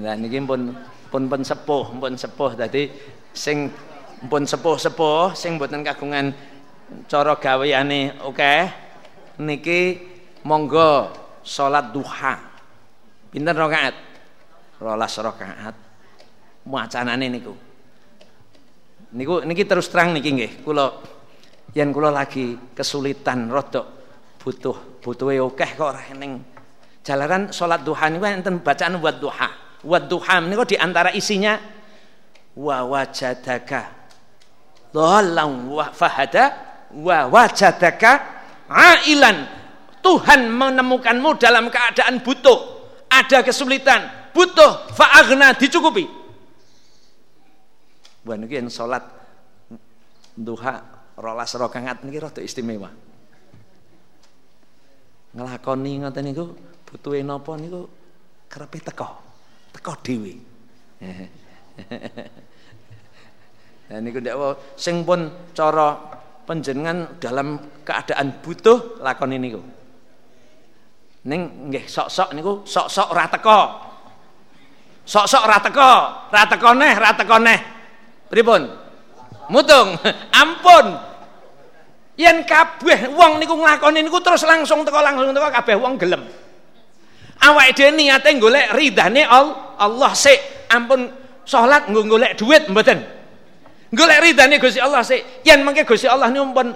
[0.00, 0.16] Nah.
[0.16, 0.72] Niki pun
[1.12, 2.88] pun pun sepuh, pun sepuh dadi
[3.36, 3.68] sing
[4.32, 6.32] pun sepuh-sepuh sing mboten kagungan
[7.06, 8.36] cara gaweane oke?
[8.36, 8.58] Okay.
[9.40, 9.80] niki
[10.44, 11.10] monggo
[11.40, 12.36] salat duha.
[13.32, 13.96] Pinten rakaat?
[14.78, 15.74] Rolas rakaat.
[16.68, 17.54] Wacanane niku.
[19.16, 20.52] Niku niki terus terang niki nggih.
[20.62, 20.92] Kula
[21.72, 23.86] yen kula lagi kesulitan rodok
[24.40, 26.40] butuh butuhe akeh kok ora ning
[27.04, 29.48] jalaran salat duha niku enten bacaan buat duha.
[29.80, 31.56] Buat duha niku di antara isinya
[32.60, 33.88] wa wajadaka
[34.92, 38.10] dhallan wa fahada wa wajadaka
[38.70, 39.60] ailan
[40.00, 42.56] Tuhan menemukanmu dalam keadaan butuh,
[43.12, 46.08] ada kesulitan, butuh, fa'agna dicukupi.
[48.24, 49.00] Wah niki salat
[50.36, 50.84] duha
[51.20, 52.90] rolas rokangat niki rada istimewa.
[55.36, 56.44] Ngelakoni ngoten niku
[56.88, 57.88] butuhe napa niku
[58.48, 59.08] kerepe teko.
[59.72, 60.32] Teko dhewe.
[63.88, 64.36] Dan niku ndak
[64.80, 66.19] sing pun cara
[66.50, 69.62] panjenengan dalam keadaan butuh lakoni niku.
[71.30, 73.60] Ning nggih sok-sok niku sok-sok ora teko.
[75.06, 75.90] Sok-sok ora teko,
[76.34, 77.58] ora teko neh, ora teko neh.
[78.26, 78.66] Pripun?
[79.46, 79.94] Mutung.
[80.42, 80.86] Ampun.
[82.18, 86.26] Yen kabeh wong niku nglakoni niku terus langsung teko langsung teko kabeh wong gelem.
[87.46, 90.66] Awake dhewe niate golek ridane Allah sik.
[90.66, 91.14] Ampun
[91.46, 93.19] salat nggo golek duit mboten.
[93.90, 95.42] Golek ridane Gusti Allah sik.
[95.42, 96.68] Yen mengke Gusti Allah niku pun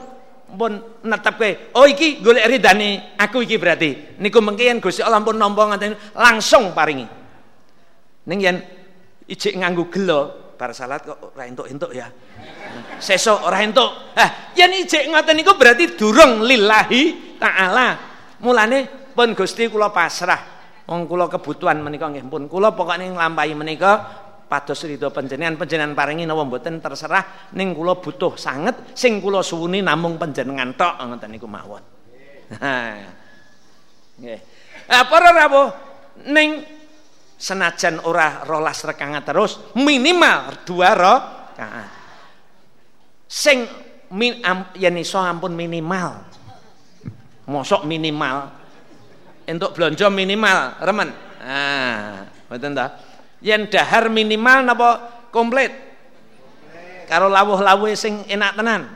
[0.54, 4.18] pun netepke oh iki golek ridane aku iki berarti.
[4.18, 7.06] Niku mengke yen Gusti Allah pun nampa ngaten langsung paringi.
[8.26, 8.56] Ning yen
[9.30, 10.20] ijik nganggo gelo
[10.58, 12.10] bar salat kok ora entuk-entuk ya.
[12.98, 14.14] Sesuk ora entuk.
[14.18, 17.86] Ah yen ijik ngoten niku berarti durung lillahi taala.
[18.42, 20.50] Mulane pun Gusti kula pasrah.
[20.90, 22.26] Wong kula kebutuhan menika nggih.
[22.26, 24.23] Pun kula pokoke nglampahi menika
[24.54, 29.82] pados ridho panjenengan panjenengan paringi napa mboten terserah ning kula butuh sanget sing kula suwuni
[29.82, 31.82] namung panjenengan tok ngoten niku mawon.
[34.22, 34.40] Nggih.
[34.86, 35.68] Nah, para rawuh
[36.30, 36.62] ning
[37.34, 41.90] senajan ora rolas rekangan terus minimal dua rakaat.
[43.26, 43.66] Sing
[44.14, 46.30] min am, yen iso ampun minimal.
[47.50, 48.62] Mosok minimal.
[49.50, 51.10] Untuk belanja minimal, remen.
[51.42, 52.86] Ah, mboten ta?
[53.44, 54.90] Yen dahar minimal napa?
[55.28, 55.70] Komplit.
[57.04, 58.88] Karo lawuh-lawuhe sing enak tenan.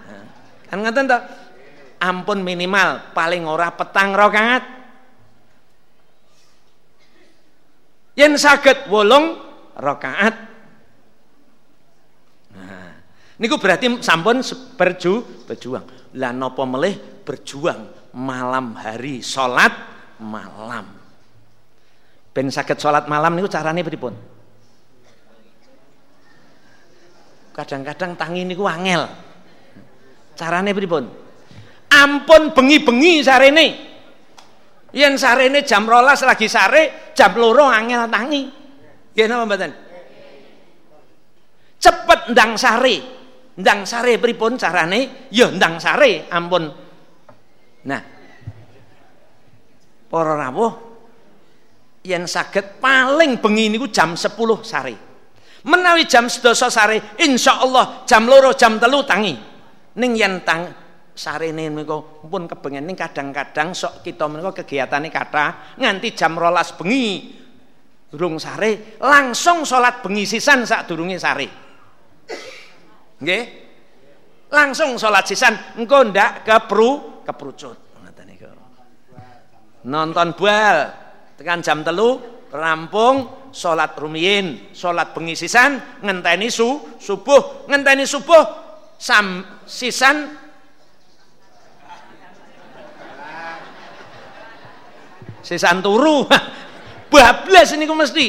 [0.73, 1.19] Kan ngoten to?
[1.99, 4.65] Ampun minimal paling ora petang rakaat.
[8.17, 9.37] Yen saged wolung
[9.77, 10.35] rakaat.
[12.57, 12.91] Nah
[13.37, 14.41] niku berarti sampun
[14.79, 15.85] berju berjuang.
[16.17, 16.97] Lah napa melih
[17.27, 19.75] berjuang malam hari salat
[20.23, 20.87] malam?
[22.31, 24.38] Ben saged salat malam niku carane pripun
[27.59, 29.03] kadang-kadang tangi niku angel.
[30.39, 31.11] Carane pripun?
[31.91, 33.67] Ampun bengi-bengi sarene.
[34.95, 38.43] Yen sarene jam rolas lagi sare jam loro angel tangi.
[39.11, 39.73] Nggih napa mboten?
[41.83, 42.97] Cepet ndang sare.
[43.59, 45.27] Ndang sare pripun carane?
[45.35, 46.31] Ya ndang sare.
[46.31, 46.65] Ampun.
[47.91, 48.03] Nah.
[50.09, 50.73] Para rawuh
[52.07, 54.33] yen saged paling bengi niku jam 10
[54.65, 55.08] sare
[55.67, 59.35] menawi jam sedasa sare Allah jam loro jam telu tangi.
[59.99, 60.71] Ning yen tang
[61.17, 67.35] sarene menika pun kebengen ning kadang-kadang sok kita menika kegiatane kata nganti jam rolas bengi.
[68.09, 71.49] Durung sare langsung salat bengi sisan sak durunge sare.
[73.21, 73.43] Nggih?
[74.49, 77.89] Langsung salat sisan engko ndak kepru keprucut
[79.87, 80.79] nonton bal
[81.39, 82.19] tekan jam telu
[82.51, 88.45] rampung salat rumiyin, salat bengi sisan, ngenteni su, subuh, ngenteni subuh
[88.99, 90.37] sam sisan
[95.43, 96.27] sisan turu.
[97.13, 98.27] bablas niku mesti.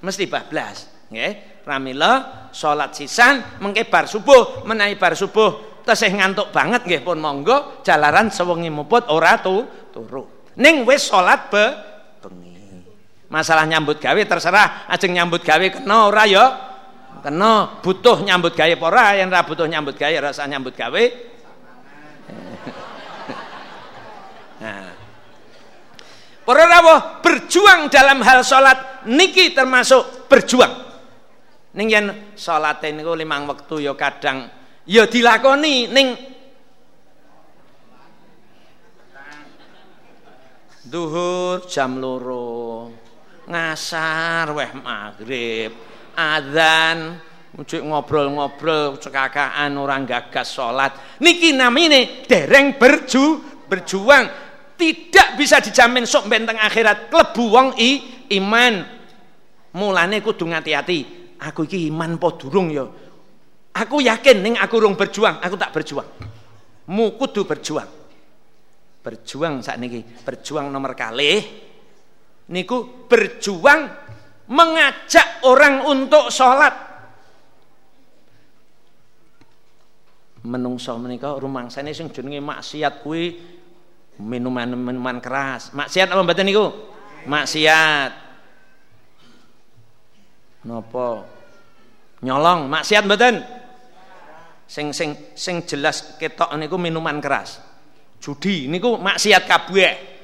[0.00, 1.50] Mesti bablas, nggih.
[1.60, 7.82] Pramila salat sisan mengke bar subuh, menawi bar subuh tesih ngantuk banget nggih pun monggo
[7.82, 10.48] jalaran sewengi muput ora tu turu.
[10.60, 11.64] Ning wis salat be
[13.30, 16.44] Masalah nyambut gawe terserah, ajeng nyambut gawe kena ora ya?
[17.22, 19.04] Kena butuh nyambut gawe apa ora?
[19.14, 21.04] Yen ora butuh nyambut gawe rasa nyambut gawe.
[24.60, 24.92] Nah.
[26.44, 30.90] Para rawuh berjuang dalam hal salat niki termasuk berjuang.
[31.72, 34.50] Ning yen salate niku limang wektu ya kadang
[34.84, 36.18] ya dilakoni ning
[40.90, 42.90] duhur jam loro
[43.50, 45.74] ngasar weh maghrib
[46.14, 51.18] adzan Ujuk ngobrol-ngobrol cekakaan orang gagas sholat.
[51.18, 54.24] Niki namine dereng berju berjuang.
[54.78, 57.10] Tidak bisa dijamin sok benteng akhirat.
[57.10, 57.90] Klebu wong i
[58.38, 58.86] iman.
[59.74, 62.86] Mulane kudu hati-hati aku iki iman po durung ya?
[63.70, 66.06] Aku yakin ning aku rung berjuang, aku tak berjuang.
[66.90, 67.90] Mu kudu berjuang.
[69.00, 71.40] Berjuang saat niki, berjuang nomor kali.
[72.50, 73.86] Niku berjuang
[74.50, 76.74] mengajak orang untuk sholat.
[80.42, 83.38] Menungso menika rumangsane sing jenenge maksiat kuwi
[84.18, 85.70] minuman-minuman keras.
[85.70, 86.66] Maksiat apa mboten niku?
[87.30, 88.12] Maksiat.
[90.66, 91.08] Napa?
[92.20, 93.60] Nyolong, maksiat mboten?
[94.70, 97.58] sing sing sing jelas ketok niku minuman keras.
[98.22, 100.19] Judi niku maksiat kabeh.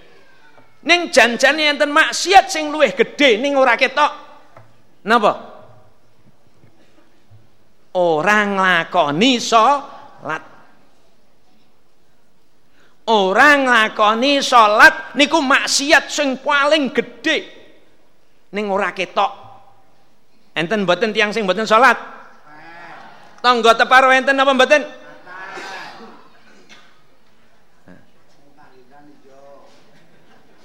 [0.86, 4.12] Ning janjane enten maksiat sing luwih gedhe ning ora ketok.
[5.02, 5.32] Napa?
[7.98, 10.42] Orang lakoni salat.
[13.06, 17.50] Orang lakoni salat niku maksiat sing paling gedhe
[18.54, 19.32] ning ora ketok.
[20.54, 21.98] Enten mboten tiang sing mboten salat?
[23.42, 25.05] Tangga teparo enten apa mboten?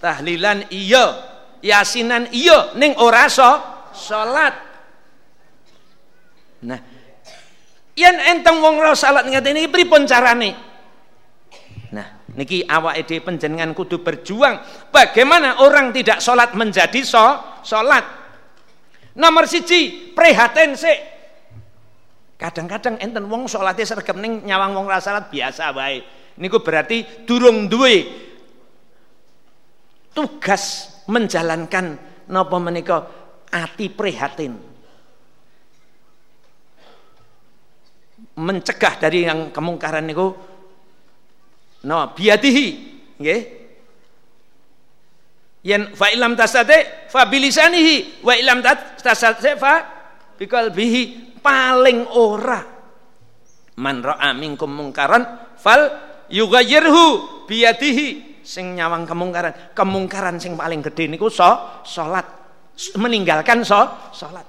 [0.01, 1.05] Tahlilan iya,
[1.61, 3.45] yasinan iya ning ora so
[3.93, 4.57] salat.
[6.65, 6.79] Nah,
[7.93, 10.57] yen enteng wong ora salat ngene iki pripun carane?
[11.93, 18.03] Nah, niki awake dhewe panjenengan kudu berjuang bagaimana orang tidak salat menjadi so salat.
[19.13, 21.11] Nomor siji, prihatin sik
[22.41, 26.01] Kadang-kadang enten wong salate sregep ning nyawang wong salat biasa wae.
[26.41, 28.01] Niku berarti durung duwe
[30.11, 31.99] tugas menjalankan
[32.31, 33.07] napa menika
[33.51, 34.53] ati prihatin.
[38.31, 40.31] Mencegah dari yang kemungkaran niku
[41.83, 42.67] no biadihi
[43.19, 43.41] nggih.
[45.61, 48.65] Yen fa ilam tasate fa bilisanihi wa ilam
[48.97, 49.73] tasate fa
[50.41, 52.61] biqalbihi paling ora
[53.77, 55.81] man ra'a minkum mungkaran fal
[56.33, 59.73] yughayyirhu biyadihi sing nyawang kemungkaran.
[59.73, 62.25] Kemungkaran sing paling gede niku so salat.
[62.97, 63.79] Meninggalkan so
[64.11, 64.47] salat.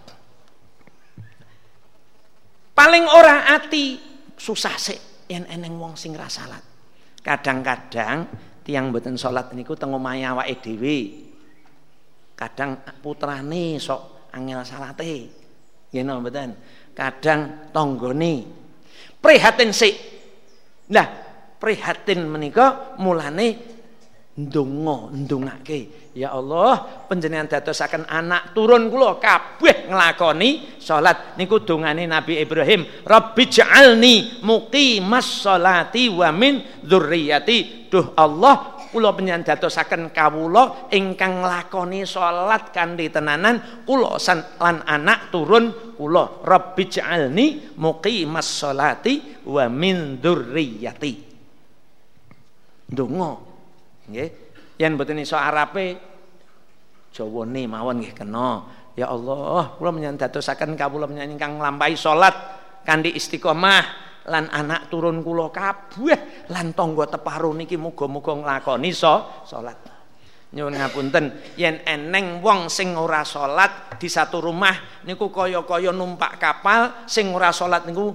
[2.72, 4.00] Paling ora ati
[4.34, 6.64] susah sih yen eneng wong sing ra salat.
[7.22, 8.26] Kadang-kadang
[8.66, 10.98] tiang mboten salat niku teng omahe awake dhewe.
[12.34, 15.14] Kadang putrane sok angel salate.
[15.92, 16.56] Yen mboten?
[16.96, 18.62] Kadang tonggone
[19.22, 19.94] prihatin sik.
[20.90, 21.06] Nah
[21.62, 23.71] prihatin menika mulane
[24.38, 26.12] ndonga ndongake.
[26.12, 31.36] Ya Allah panjenengan dadosaken anak turun kula kabeh nglakoni salat.
[31.40, 37.88] Niku dongane Nabi Ibrahim Rabbi ja'alni muqimas sholati wa min dzurriyyati.
[37.88, 44.20] Duh Allah kula panjenengan dadosaken kawula ingkang nglakoni salat kanthi tenanan kula
[44.60, 51.12] lan anak turun kula rabbi ja'alni muqimas sholati wa min dzurriyyati.
[52.92, 53.51] Ndonga
[54.12, 54.28] nggih.
[54.76, 55.96] Yen mboten iso arape
[57.12, 58.68] jawane mawon nggih kena.
[58.92, 62.36] Ya Allah kula menyang dadosaken kawula menyang ingkang nglampahi salat
[62.84, 63.84] kanthi istiqomah
[64.28, 69.80] lan anak turun kula kabeh lan tangga teparo niki muga-muga nglakoni so salat.
[70.52, 77.08] Nyuwun ngapunten yen eneng wong sing ora salat di satu rumah niku kaya-kaya numpak kapal
[77.08, 78.12] sing ora salat niku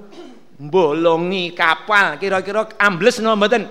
[0.61, 2.21] mbolongi kapal.
[2.21, 3.63] Kira-kira ambles napa mboten?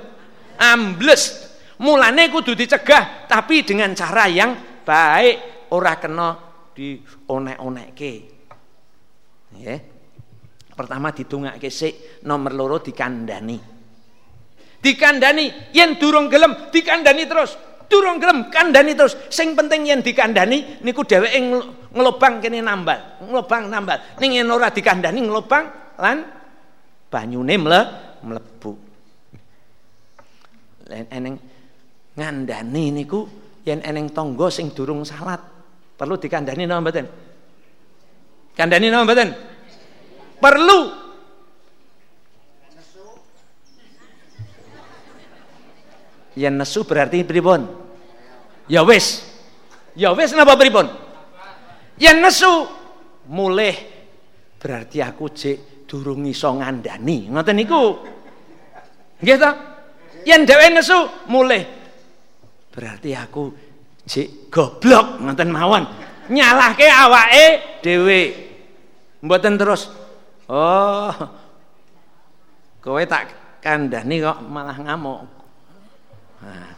[0.58, 1.45] Ambles
[1.82, 6.28] mulane kudu dicegah tapi dengan cara yang baik ora kena
[6.72, 8.12] dionek-onekke
[9.56, 9.80] nggih
[10.76, 13.58] pertama didongake sik nomor loro dikandani
[14.80, 19.14] dikandani yen durung gelem dikandani terus Durung gelem kandhani terus.
[19.30, 21.38] Sing penting yen dikandhani niku dheweke
[21.94, 24.18] nglobang kene nambal, nglobang nambal.
[24.18, 25.64] Ning yen ora dikandhani nglobang
[26.02, 26.18] lan
[27.06, 27.80] banyune mle
[28.26, 28.72] mlebu.
[30.90, 31.38] Eneng
[32.16, 33.28] ngandani niku
[33.62, 35.38] yen eneng tangga sing durung salat
[35.96, 37.06] perlu dikandhani napa mboten?
[38.56, 39.28] Kandhani napa mboten?
[40.36, 40.80] Perlu
[46.36, 47.64] Yang nesu berarti pripun?
[48.68, 49.24] Ya wis.
[49.96, 50.84] Ya wis napa pripun?
[51.96, 52.52] Yang nesu
[53.32, 53.72] mulih
[54.60, 57.32] berarti aku cek durung iso ngandani.
[57.32, 57.82] Ngoten niku.
[59.24, 59.50] Nggih ta?
[60.28, 61.64] Yen dhewe nesu mulih
[62.76, 63.48] berarti aku
[64.04, 65.88] cek goblok ngoten mawon.
[66.28, 68.20] Nyalahke awake dhewe.
[69.24, 69.88] Mboten terus
[70.52, 71.16] oh
[72.84, 73.32] kowe tak
[73.64, 75.24] kandhani kok malah ngamuk.
[76.44, 76.68] Nah,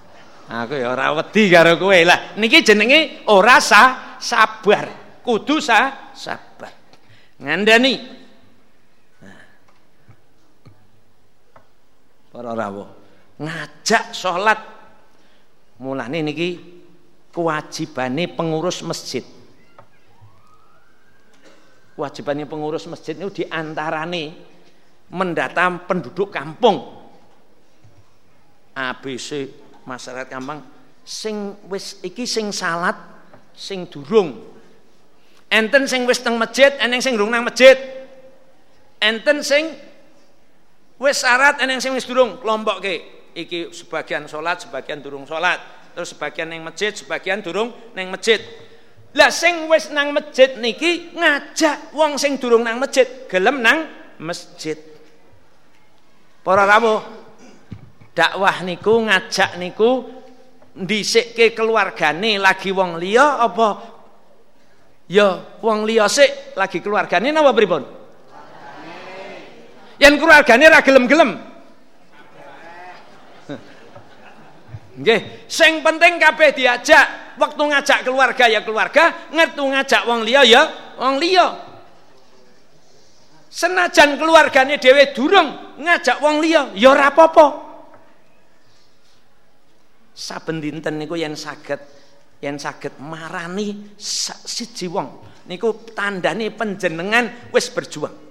[0.63, 1.99] aku ya ora wedi karo kowe.
[2.07, 5.19] Lah niki jenenge ora sa sabar.
[5.27, 6.71] Kudu sa sabar.
[7.43, 7.95] Ngandani.
[9.21, 9.43] Nah,
[12.31, 12.89] para rawuh.
[13.43, 14.78] Ngajak salat.
[15.79, 16.59] Mulane niki
[17.31, 19.23] kewajibane pengurus masjid.
[21.95, 24.35] Kewajibannya pengurus masjid itu diantarane
[25.11, 26.99] mendata penduduk kampung.
[28.79, 29.51] ABC
[29.83, 30.63] masyarakat kampung
[31.09, 32.95] sing wis iki sing salat
[33.57, 34.39] sing durung
[35.49, 37.75] enten sing wis teng masjid eneng sing durung nang masjid
[39.01, 39.73] enten sing
[41.01, 45.63] wis syarat eneng sing wis durung kelompok ke iki sebagian salat sebagian durung salat
[45.95, 48.43] terus sebagian neng masjid sebagian durung neng masjid.
[49.15, 53.87] Lah sing wis nang masjid niki ngajak wong sing durung nang masjid gelem nang
[54.21, 54.77] masjid.
[56.43, 57.03] Para rawuh
[58.15, 60.07] dakwah niku ngajak niku
[60.79, 63.69] ndisikke keluargane lagi wong liya apa?
[65.09, 67.83] Ya wong liya sik lagi keluargane napa pripun?
[69.99, 71.58] Yen keluargane ra gelem-gelem
[74.99, 77.39] Nggih, sing penting kabeh diajak.
[77.39, 80.63] Waktu ngajak keluarga ya keluarga, ngertu ngajak wong liya ya
[80.99, 81.47] wong liya.
[83.47, 87.47] Senajan keluargane dhewe durung ngajak wong liya ya ora apa-apa.
[90.19, 91.79] Saben dinten niku yen saged
[92.43, 95.23] yen saged marani siji wong.
[95.47, 98.28] Niku tandane panjenengan wis berjuang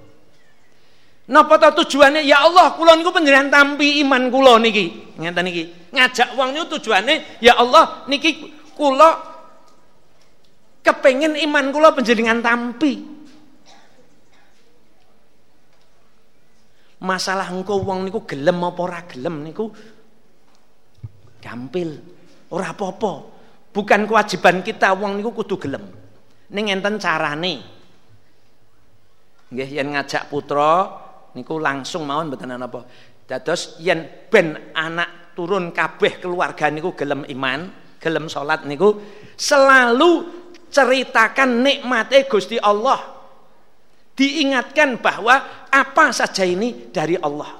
[1.28, 2.24] Napa to tujuannya?
[2.24, 5.16] Ya Allah, kula niku panjenengan tampi iman kula niki.
[5.20, 5.64] Ngeten niki.
[5.92, 9.20] Ngajak wong niku tujuane ya Allah niki kula
[10.88, 13.04] kepengin iman kula panjenengan tampi.
[17.04, 19.70] Masalah engko wong niku gelem apa ora gelem niku
[21.38, 22.02] gampil
[22.50, 23.14] ora apa-apa
[23.72, 25.86] bukan kewajiban kita wong niku kudu gelem
[26.50, 27.62] ning enten carane
[29.54, 31.07] nggih yen ngajak putra
[31.38, 32.82] niku langsung mawon mboten apa.
[33.30, 37.70] Dados yen ben anak turun kabeh keluarga niku gelem iman
[38.02, 38.98] gelem salat niku
[39.38, 40.26] selalu
[40.74, 43.16] ceritakan nikmate Gusti Allah.
[44.18, 47.54] Diingatkan bahwa apa saja ini dari Allah.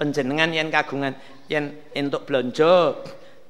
[0.00, 1.12] Penjenengan yang kagungan
[1.52, 2.96] yang untuk belanja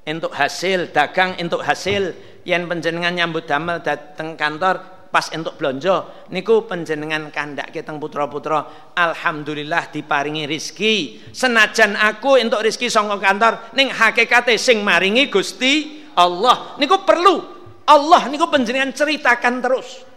[0.03, 2.11] untuk hasil dagang untuk hasil
[2.43, 9.93] yang penjenengan nyambut damel dateng kantor pas untuk belanja niku penjenengan kandak kita putra-putra alhamdulillah
[9.93, 16.77] diparingi rizki senajan aku untuk rizki songkok kantor ning hakikate sing maringi Gusti Allah.
[16.77, 17.35] Niku perlu.
[17.83, 20.07] Allah niku penjenengan ceritakan terus.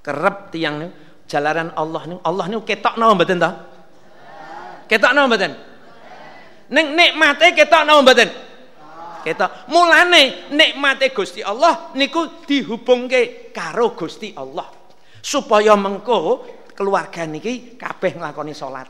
[0.00, 0.92] Kerep tiang niku
[1.28, 3.50] jalaran Allah niku Allah niku ketok napa mboten to?
[4.88, 5.52] Ketok napa mboten?
[6.72, 8.28] Ning nikmate ketok napa mboten?
[9.24, 9.72] Ketok.
[9.72, 14.68] Mulane nikmate Gusti Allah niku dihubungke karo Gusti Allah.
[15.24, 16.44] Supaya mengko
[16.76, 18.84] keluarga niki kabeh nglakoni salat.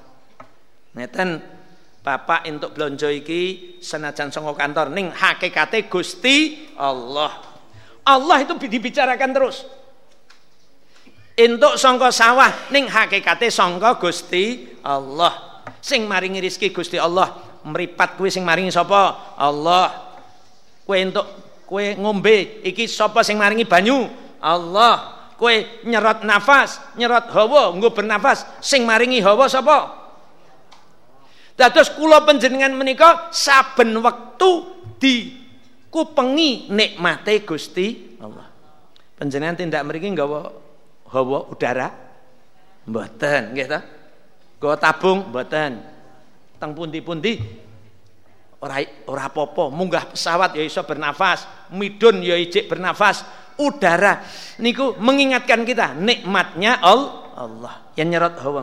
[0.98, 1.54] Ngeten
[2.04, 7.32] Bapak untuk belanja iki senajan songo kantor ning hakikate Gusti Allah.
[8.04, 9.64] Allah itu dibicarakan terus.
[11.34, 18.28] Untuk songko sawah ning hakikate songko Gusti Allah sing maringi rizki Gusti Allah meripat kue
[18.28, 20.13] sing maringi sapa Allah
[20.84, 21.26] kue untuk
[21.64, 24.06] kue ngombe iki sapa sing maringi banyu
[24.40, 30.04] Allah kue nyerot nafas nyerot hawa nggo bernafas sing maringi hawa sapa
[31.54, 34.66] Dados kula panjenengan menika saben wektu
[34.98, 38.50] dikupengi nikmate Gusti Allah.
[39.14, 40.50] Panjenengan tindak mriki nggawa
[41.14, 41.94] hawa udara?
[42.90, 43.86] Mboten, nggih ta?
[44.58, 45.78] Go tabung mboten.
[46.58, 47.38] Teng pundi-pundi
[48.64, 48.80] ora
[49.12, 51.44] ora apa-apa, munggah pesawat ya iso bernafas,
[51.76, 53.44] midun ya ijik bernafas.
[53.54, 54.18] Udara
[54.58, 57.92] niku mengingatkan kita nikmatnya Allah.
[57.94, 58.62] Yang nyerot hawa.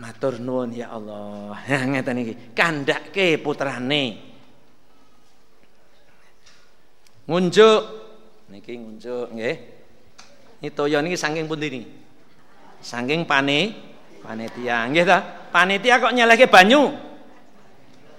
[0.00, 1.58] Matur nuwun ya Allah.
[1.68, 2.34] Ya ngeten iki.
[2.56, 4.32] Kandhake putrane.
[7.28, 7.82] Ngunjuk
[8.48, 9.56] niki ngunjuk nggih.
[10.64, 11.84] Ini toyo niki saking pundi niki?
[12.80, 13.92] Saking pane
[14.24, 15.20] Panitia, nggih ta?
[15.52, 16.88] Panitia kok nyelehke banyu?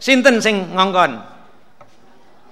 [0.06, 1.18] Sinten sing ngongkon?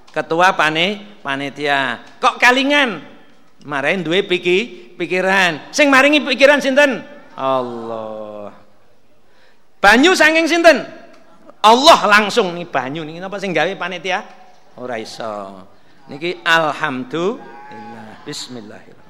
[0.09, 2.01] Ketua pane panitia.
[2.17, 2.97] Kok kalingan?
[3.69, 5.69] Marahin duwe piki, pikiran.
[5.69, 7.05] Sing maringi pikiran sinten?
[7.37, 8.49] Allah.
[9.77, 10.81] Banyu saking sinten?
[11.61, 14.25] Allah langsung nih banyu niki napa sing gawe panitia?
[14.81, 15.61] Ora iso.
[16.09, 18.25] Niki alhamdulillah.
[18.25, 19.01] Bismillahirrahmanirrahim.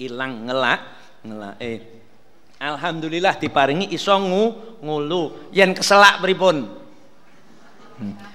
[0.00, 0.80] ilang ngelak
[1.28, 1.99] ngelak eh
[2.60, 6.68] alhamdulillah diparingi iso ngulu yen keselak pripun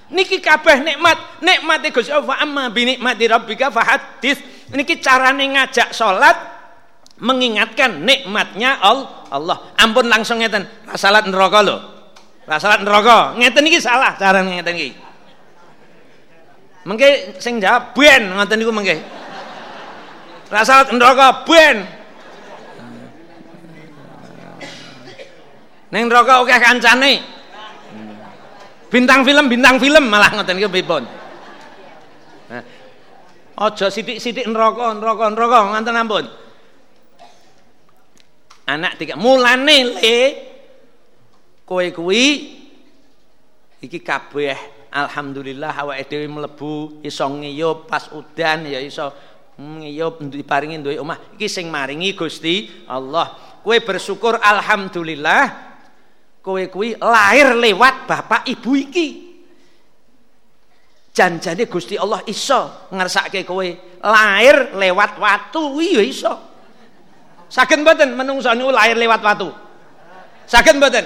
[0.09, 4.41] niki kabeh nikmat nikmate Gusti Allah amma bi nikmati rabbika fahadits
[4.73, 6.55] niki carane ngajak salat
[7.19, 9.57] mengingatkan nikmatnya Allah.
[9.79, 10.67] Ampun langsung ngeten,
[10.99, 11.77] salat neraka lho.
[12.59, 13.33] Salat neraka.
[13.39, 14.91] Ngeten iki salah cara ngeten iki.
[16.85, 19.01] Mengke sing jawab ben ngoten niku mengke.
[20.51, 22.04] Ra salat neraka ben.
[25.95, 27.13] Neng neraka akeh kancane.
[28.91, 31.07] Bintang film, bintang film malah ngoten niku pripun.
[32.51, 32.63] Nah,
[33.55, 36.25] aja sithik-sithik neraka, neraka, neraka nganten ampun
[38.65, 40.19] anak tiga mulane le
[41.63, 42.25] kowe kuwi
[43.81, 44.57] iki kabeh
[44.89, 49.13] alhamdulillah awake dhewe mlebu iso ngiyup pas udan ya iso
[49.61, 55.64] ngiyup diparingi duwe omah iki sing maringi Gusti Allah kowe bersyukur alhamdulillah
[56.45, 59.07] kowe kuwi lahir lewat bapak ibu iki
[61.09, 63.65] janjane Gusti Allah iso ngersake kowe
[64.05, 66.55] lahir lewat watu iya iso
[67.45, 69.47] Saged mboten menungso niku lahir lewat watu?
[70.49, 71.05] Saged mboten?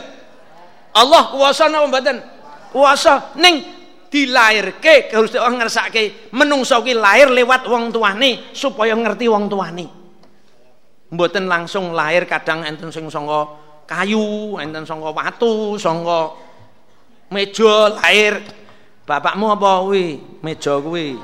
[0.95, 2.17] Allah kuwasa napa mboten?
[2.73, 3.61] Kuwasa ning
[4.09, 9.85] dilahirke Gusti Allah ngersake menungso ki lahir lewat wong tuane supaya ngerti wong tuane.
[11.13, 16.37] Mboten langsung lahir kadang enten sing saka kayu, enten saka watu, saka
[17.33, 18.37] meja lahir.
[19.09, 20.21] Bapakmu apa kuwi?
[20.45, 21.17] Meja kuwi.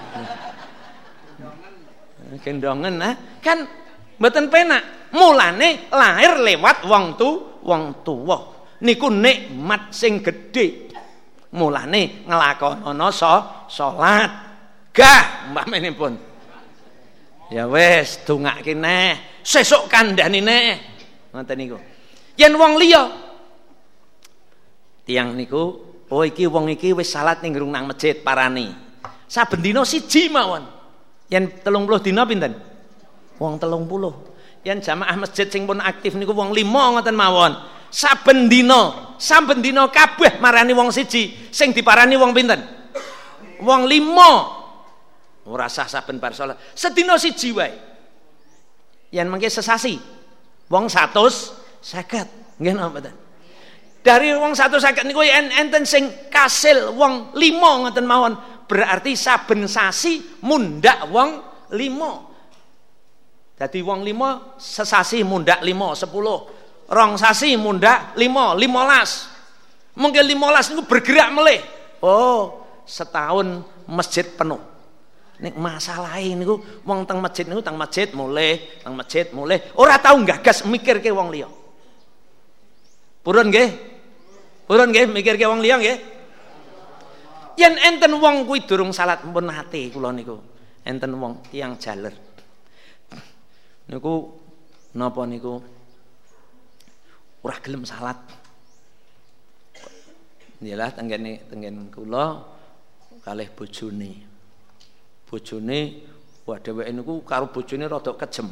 [2.42, 3.14] Gendongen nah,
[3.46, 3.70] kan
[4.18, 5.14] mboten penak.
[5.14, 8.52] Mulane lahir lewat wong tu wong tuwa.
[8.82, 10.90] Niku nikmat sing gedhe.
[11.56, 13.36] Mulane nglakonana so,
[13.70, 14.28] salat.
[14.92, 16.18] Gah mbah menipun.
[17.54, 20.82] Ya wis dongake neh, sesuk kandhani neh.
[21.30, 21.78] Ngoten niku.
[22.36, 23.04] Yen wong liya.
[25.06, 25.64] Tiang niku,
[26.10, 28.74] oh iki wong iki wis salat ning nang masjid parani.
[29.26, 30.66] Saben dina siji mawon.
[31.32, 32.54] Yen 30 dina pinten?
[33.42, 34.36] Wong 30
[34.66, 37.54] yang jamaah masjid sing pun aktif niku wong lima ngoten mawon.
[37.94, 41.54] Saben dina saben dina kabeh marani wong siji.
[41.54, 42.60] Sing diparani wong pinten?
[43.62, 44.32] Wong lima.
[45.46, 46.58] Ora sah saben bar salat.
[46.74, 47.72] Sedina siji wae.
[49.14, 50.02] Yen mengke sesasi
[50.66, 50.90] wong
[51.86, 53.14] 150 nggih napa mboten
[54.02, 58.34] dari wong 150 niku enten sing kasil wong lima ngoten mawon
[58.66, 61.46] berarti saben sasi mundak wong
[61.78, 62.36] lima
[63.56, 66.44] jadi wong lima sesasi mundak lima sepuluh,
[66.92, 69.32] rong sasi mundak lima limolas.
[69.96, 71.64] Mungkin limolas itu bergerak meleh.
[72.04, 74.60] Oh, setahun masjid penuh.
[75.40, 79.64] Nek masalah ini ku wong teng masjid niku teng masjid mulai, teng masjid mulai.
[79.80, 81.48] Ora tahu gagas mikir ke wong liya.
[83.26, 83.70] Purun nggih?
[84.70, 85.98] Purun nggih mikir ke wong liya nggih?
[87.58, 90.38] Yen enten wong kuwi durung salat pun hati kula niku.
[90.86, 92.14] Enten wong tiang jaler
[93.86, 94.34] niku
[94.98, 95.62] napa niku
[97.46, 98.18] ora gelem salat
[100.66, 102.42] Yalah tenggene tenggen kula
[103.22, 104.18] kalih bojone.
[105.30, 105.80] Bojone
[106.48, 106.58] wah
[106.90, 108.50] niku karo bojone rada kejem.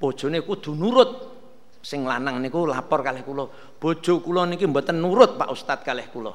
[0.00, 1.10] Bojone kudu nurut.
[1.80, 3.48] Sing lanang niku lapor kalih kula,
[3.80, 6.32] bojo kula niki mboten nurut Pak Ustad kalih kula.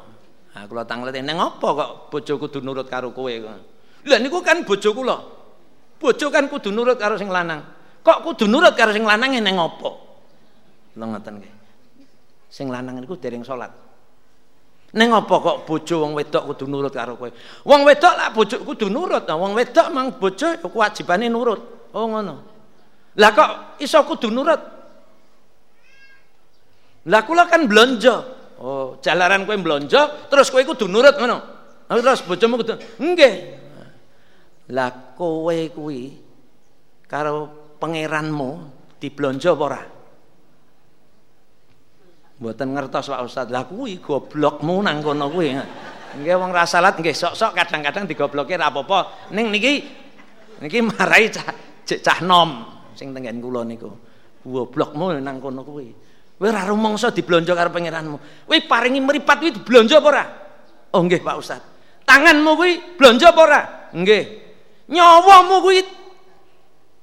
[0.57, 3.29] Nah kula tangleti neng apa kok bojo kudu nurut karo kowe.
[3.29, 5.17] Lah niku kan bojo kula.
[6.01, 7.61] Bojo kan kudu nurut karo sing lanang.
[8.01, 9.89] Kok kudu nurut karo sing lanang ning ngopo?
[10.97, 11.53] Lha ngoten nggih.
[12.49, 13.69] Sing lanang niku dereng salat.
[14.97, 17.29] Ning apa kok bojo wong wedok kudu nurut karo kowe?
[17.69, 19.29] Wong wedok lah bojo kudu nurut.
[19.29, 21.93] Nah, wong wedok mang bojo kewajibane nurut.
[21.93, 22.35] Oh ngono.
[23.21, 24.74] Lah kok iso kudu nurut?
[27.05, 28.15] Lah kula kan blonjo.
[28.55, 31.37] Oh, jalaran kowe blonjo terus kowe kudu nurut ngono.
[31.85, 33.35] Terus bojomu kudu nggih.
[34.73, 36.17] Lah kowe kuwi
[37.05, 38.49] karo pangeranmu
[38.97, 39.81] diblonjo apa ora?
[42.41, 43.47] Mboten ngertos Pak Ustaz.
[43.53, 45.53] Lah kuwi goblokmu nang kono kuwi.
[46.15, 49.29] Nggih wong ra salat nggih sok-sok kadang-kadang digobloke ra apa-apa.
[49.35, 49.83] Ning niki
[50.63, 51.53] niki marai cah
[51.85, 52.65] cah nom
[52.97, 53.93] sing tenggen kula niku.
[54.41, 55.91] Goblokmu nang kono kuwi.
[56.35, 58.47] Kowe ora rumangsa diblonjo karo pangeranmu.
[58.47, 60.23] Kowe paringi mripat kuwi diblonjo apa ora?
[60.91, 61.61] Oh nggih Pak Ustaz.
[62.03, 63.61] Tanganmu kuwi blonjo apa ora?
[63.95, 64.23] Nggih.
[64.91, 65.79] Nyawamu kuwi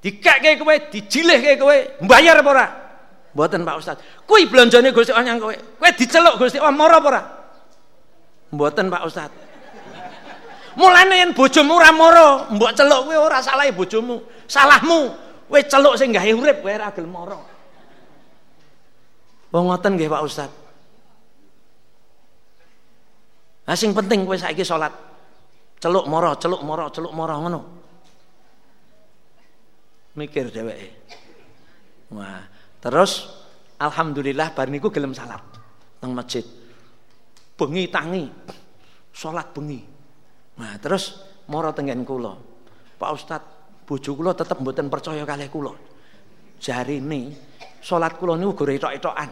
[0.04, 2.66] dikekke kowe, dijilihke kowe, mbayar apa ora?
[3.32, 3.96] Mboten Pak Ustaz.
[4.28, 5.56] Kuwi belanjane Gusti Allah kowe.
[5.80, 7.22] Kowe diceluk Gusti Allah mara apa ora?
[8.52, 9.32] Mboten Pak Ustaz.
[10.76, 14.20] Mulane yen bojomu ora mara, mbok celuk kowe ora salah bojomu.
[14.44, 15.00] Salahmu.
[15.48, 17.51] Kowe celuk sing gawe urip kowe ora gelem mara.
[19.52, 20.50] Wong ngoten nggih Pak Ustaz.
[23.68, 24.90] Lah sing penting kowe saiki salat.
[25.78, 27.82] Celuk mara, celuk mara, celuk mara ngono
[30.12, 30.88] mikir dheweke
[32.12, 32.44] Wah,
[32.76, 33.32] terus
[33.80, 35.40] alhamdulillah bar niku gelem salat
[36.04, 36.44] nang masjid.
[37.56, 38.28] Bengi tangi
[39.16, 39.80] salat bengi.
[40.60, 42.36] Nah, terus mara tenggen kula.
[43.00, 43.40] Pak Ustad,
[43.88, 45.72] bojo kula tetep mboten percaya kalih kula.
[46.60, 47.32] Jarine
[47.82, 49.30] salat kula niku go etok-etokan.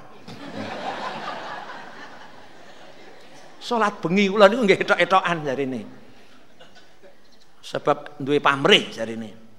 [3.63, 5.81] Salat bengi kula niku nggih etok-etokan jarine.
[7.63, 9.51] Sebab duwe pamrih jarine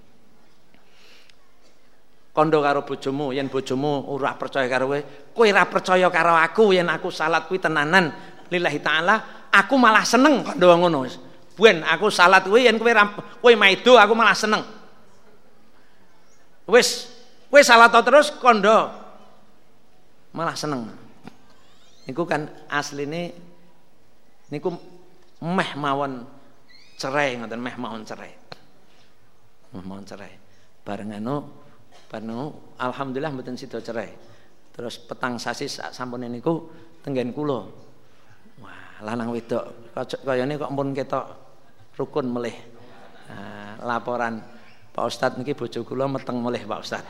[2.32, 5.00] kondo karo bojomu yen bojomu ora percaya karo kowe
[5.36, 8.12] kowe ora percaya karo aku yen aku salat kuwi tenanan.
[8.52, 11.08] Lillahi taala aku malah seneng kondo ngono
[11.56, 12.92] buen aku salat kuwi yen kowe
[13.44, 14.64] kowe maido aku malah seneng.
[16.72, 17.11] Wis
[17.52, 18.88] kowe salat terus kondo
[20.32, 20.88] malah seneng
[22.08, 23.36] niku kan asline
[24.48, 24.72] niku
[25.44, 26.24] meh mawon
[26.96, 28.32] cerai ngoten meh mawon cerai
[29.76, 30.32] meh mawon cerai
[30.88, 31.62] bareng anu
[32.12, 34.12] Barno alhamdulillah mboten sida cerai.
[34.76, 36.68] Terus petang sasi sampun niku
[37.00, 37.72] tenggen kula.
[38.60, 39.96] Wah, lanang wedok
[40.28, 41.26] kayane kok ampun ketok
[41.96, 42.52] rukun melih.
[43.32, 44.44] Nah, laporan
[44.92, 47.08] Pak Ustadz niki bojo kula meteng melih Pak Ustadz.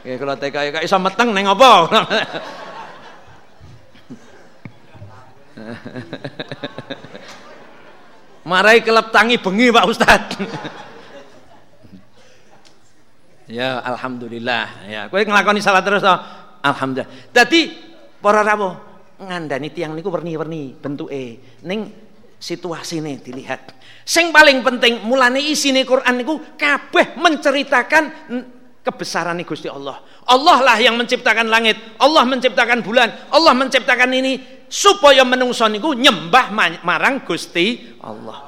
[0.00, 1.70] Oke, kalau TK kok iso meteng neng apa?
[8.48, 10.36] Marai kelep tangi bengi Pak Ustadz.
[13.46, 14.90] Ya alhamdulillah.
[14.90, 16.10] Ya, kowe nglakoni salat terus to.
[16.66, 17.30] Alhamdulillah.
[17.30, 17.78] Dadi
[18.18, 18.74] para rawuh
[19.22, 21.38] ngandani tiang niku werni-werni bentuke.
[21.62, 21.94] Ning
[22.42, 23.70] situasine dilihat.
[24.06, 28.30] Sing paling penting mulane isine Quran niku kabeh menceritakan
[28.86, 29.98] kebesaran Gusti Allah.
[30.30, 36.54] Allah lah yang menciptakan langit, Allah menciptakan bulan, Allah menciptakan ini supaya menungso niku nyembah
[36.86, 38.46] marang Gusti Allah.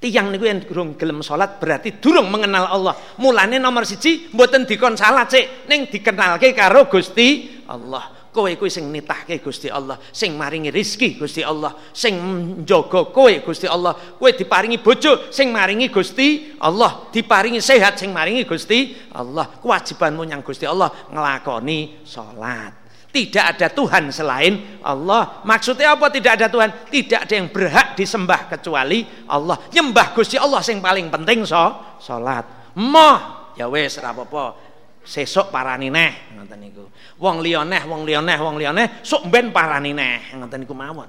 [0.00, 2.96] Tiang niku yang durung gelem salat berarti durung mengenal Allah.
[3.20, 8.15] Mulane nomor siji mboten dikon salat sik, ning dikenalke karo Gusti Allah.
[8.36, 12.20] Kowe kuwi sing nitahke Gusti Allah, sing maringi rizki Gusti Allah, sing
[12.68, 13.96] njaga kowe Gusti Allah.
[13.96, 19.56] Kowe diparingi bojo sing maringi Gusti Allah, diparingi sehat sing maringi Gusti Allah.
[19.56, 22.76] Kewajibanmu yang Gusti Allah nglakoni salat.
[23.08, 25.40] Tidak ada Tuhan selain Allah.
[25.48, 26.92] Maksudnya apa tidak ada Tuhan?
[26.92, 29.56] Tidak ada yang berhak disembah kecuali Allah.
[29.72, 32.44] Nyembah Gusti Allah yang paling penting so salat.
[32.76, 34.65] Moh ya wis apa-apa.
[35.06, 36.84] Sesuk parani neh ngoten niku.
[37.22, 40.74] Wong liya neh, wong liya neh, wong liya neh, sok ben parani neh ngoten niku
[40.74, 41.06] mawon.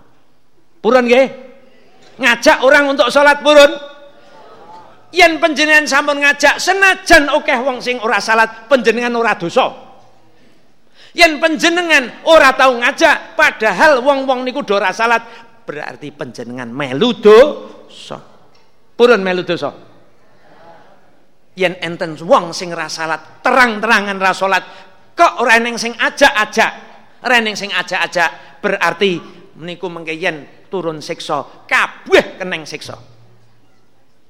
[0.78, 1.28] Purun nggih?
[2.22, 3.74] Ngajak orang untuk salat purun?
[5.10, 9.88] Yen panjenengan sampun ngajak senajan akeh wong sing ora salat, panjenengan ora dosa
[11.18, 15.26] yang penjenengan ora tahu ngajak padahal wong-wong niku do salat
[15.66, 18.22] berarti penjenengan melu dosa
[18.94, 19.74] purun melu dosa
[21.58, 24.64] yen enten wong sing ra salat terang-terangan ra salat
[25.18, 26.72] kok ora eneng sing ajak-ajak
[27.26, 29.18] ora eneng sing ajak-ajak berarti
[29.58, 33.18] meniku mengke yen turun siksa kabeh keneng siksa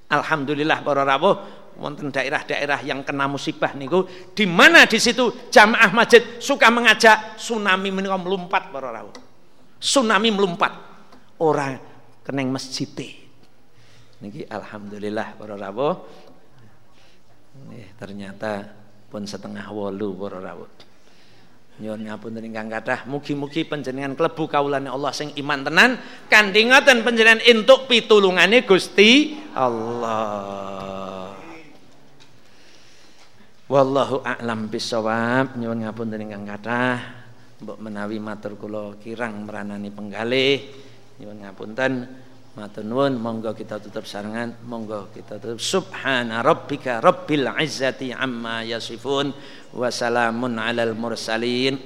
[0.08, 1.36] Alhamdulillah para rawuh
[1.78, 7.92] wonten daerah-daerah yang kena musibah niku di mana di situ jamaah masjid suka mengajak tsunami
[7.92, 9.14] menika melompat para rawuh.
[9.78, 10.74] Tsunami melompat.
[11.38, 11.78] Orang
[12.26, 12.90] keneng masjid.
[14.18, 15.94] Niki alhamdulillah para rawuh.
[17.66, 18.70] Nih, ternyata
[19.10, 20.70] pun setengah wolu para rawuh.
[21.78, 27.42] Nyuwun ngapunten ingkang kathah, mugi-mugi panjenengan klebu kawulane Allah sing iman tenan kanthi ngoten panjenengan
[27.46, 31.38] entuk pitulungane Gusti Allah.
[33.68, 36.98] Wallahu a'lam bisawab nyuwun ngapunten ingkang kathah
[37.58, 40.62] mbok menawi matur kula kirang meranani penggalih
[41.20, 41.94] nyuwun ngapunten
[42.58, 42.82] matur
[43.14, 45.62] monggo kita tutup sarangan monggo kita tutup.
[45.62, 49.30] Subhana rabbika rabbil izzati amma yasifun
[49.78, 51.78] wa salamun alal mursalin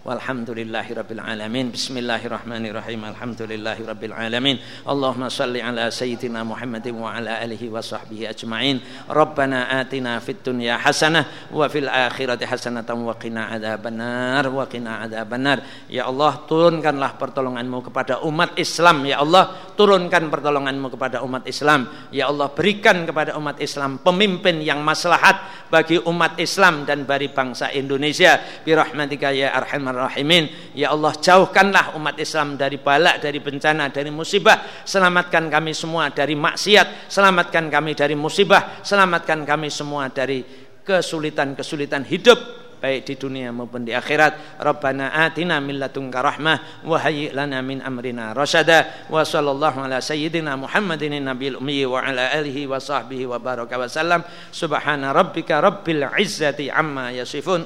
[0.00, 1.76] Walhamdulillahi Rabbil Alamin.
[1.76, 3.04] Bismillahirrahmanirrahim.
[3.04, 4.56] Alhamdulillahi Rabbil Alamin.
[4.88, 8.80] Allahumma salli ala Sayyidina Muhammadin wa ala alihi wa sahbihi ajma'in.
[9.12, 15.60] Rabbana atina fit dunya hasanah Wa fil akhirati hasanatan wa qina adhabannar Wa qina adhabannar
[15.92, 19.04] Ya Allah turunkanlah pertolonganmu kepada umat Islam.
[19.04, 22.08] Ya Allah turunkan pertolonganmu kepada umat Islam.
[22.08, 27.68] Ya Allah berikan kepada umat Islam Pemimpin yang maslahat bagi umat Islam dan bagi bangsa
[27.76, 28.40] Indonesia.
[28.64, 30.72] Birahmatika ya arhamar rahimin.
[30.72, 34.84] Ya Allah, jauhkanlah umat Islam dari balak, dari bencana, dari musibah.
[34.88, 40.40] Selamatkan kami semua dari maksiat, selamatkan kami dari musibah, selamatkan kami semua dari
[40.80, 44.56] kesulitan-kesulitan hidup baik di dunia maupun di akhirat.
[44.56, 49.06] Rabbana atina min ladunka rahmah wa hayyi lana min amrina rasyada.
[49.12, 53.86] Wa sallallahu ala sayyidina Muhammadin nabiyil ummi wa ala alihi wa sahbihi wa baraka wa
[53.86, 54.24] sallam.
[54.48, 57.62] Subhana rabbika rabbil izzati amma yasifun.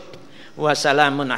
[0.58, 1.30] Wa salamun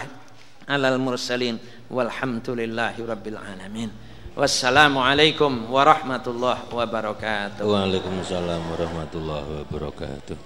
[0.67, 3.91] alal mursalin walhamdulillahi rabbil alamin.
[4.37, 7.65] Wassalamualaikum warahmatullahi wabarakatuh.
[7.65, 10.37] Waalaikumsalam warahmatullahi wabarakatuh.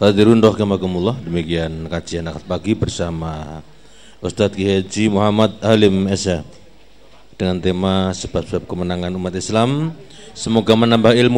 [0.00, 3.60] Hadirun rahimakumullah, demikian kajian akad pagi bersama
[4.24, 6.40] Ustadz Ki Haji Muhammad Halim Esa
[7.36, 9.92] dengan tema sebab-sebab kemenangan umat Islam.
[10.32, 11.28] Semoga menambah ilmu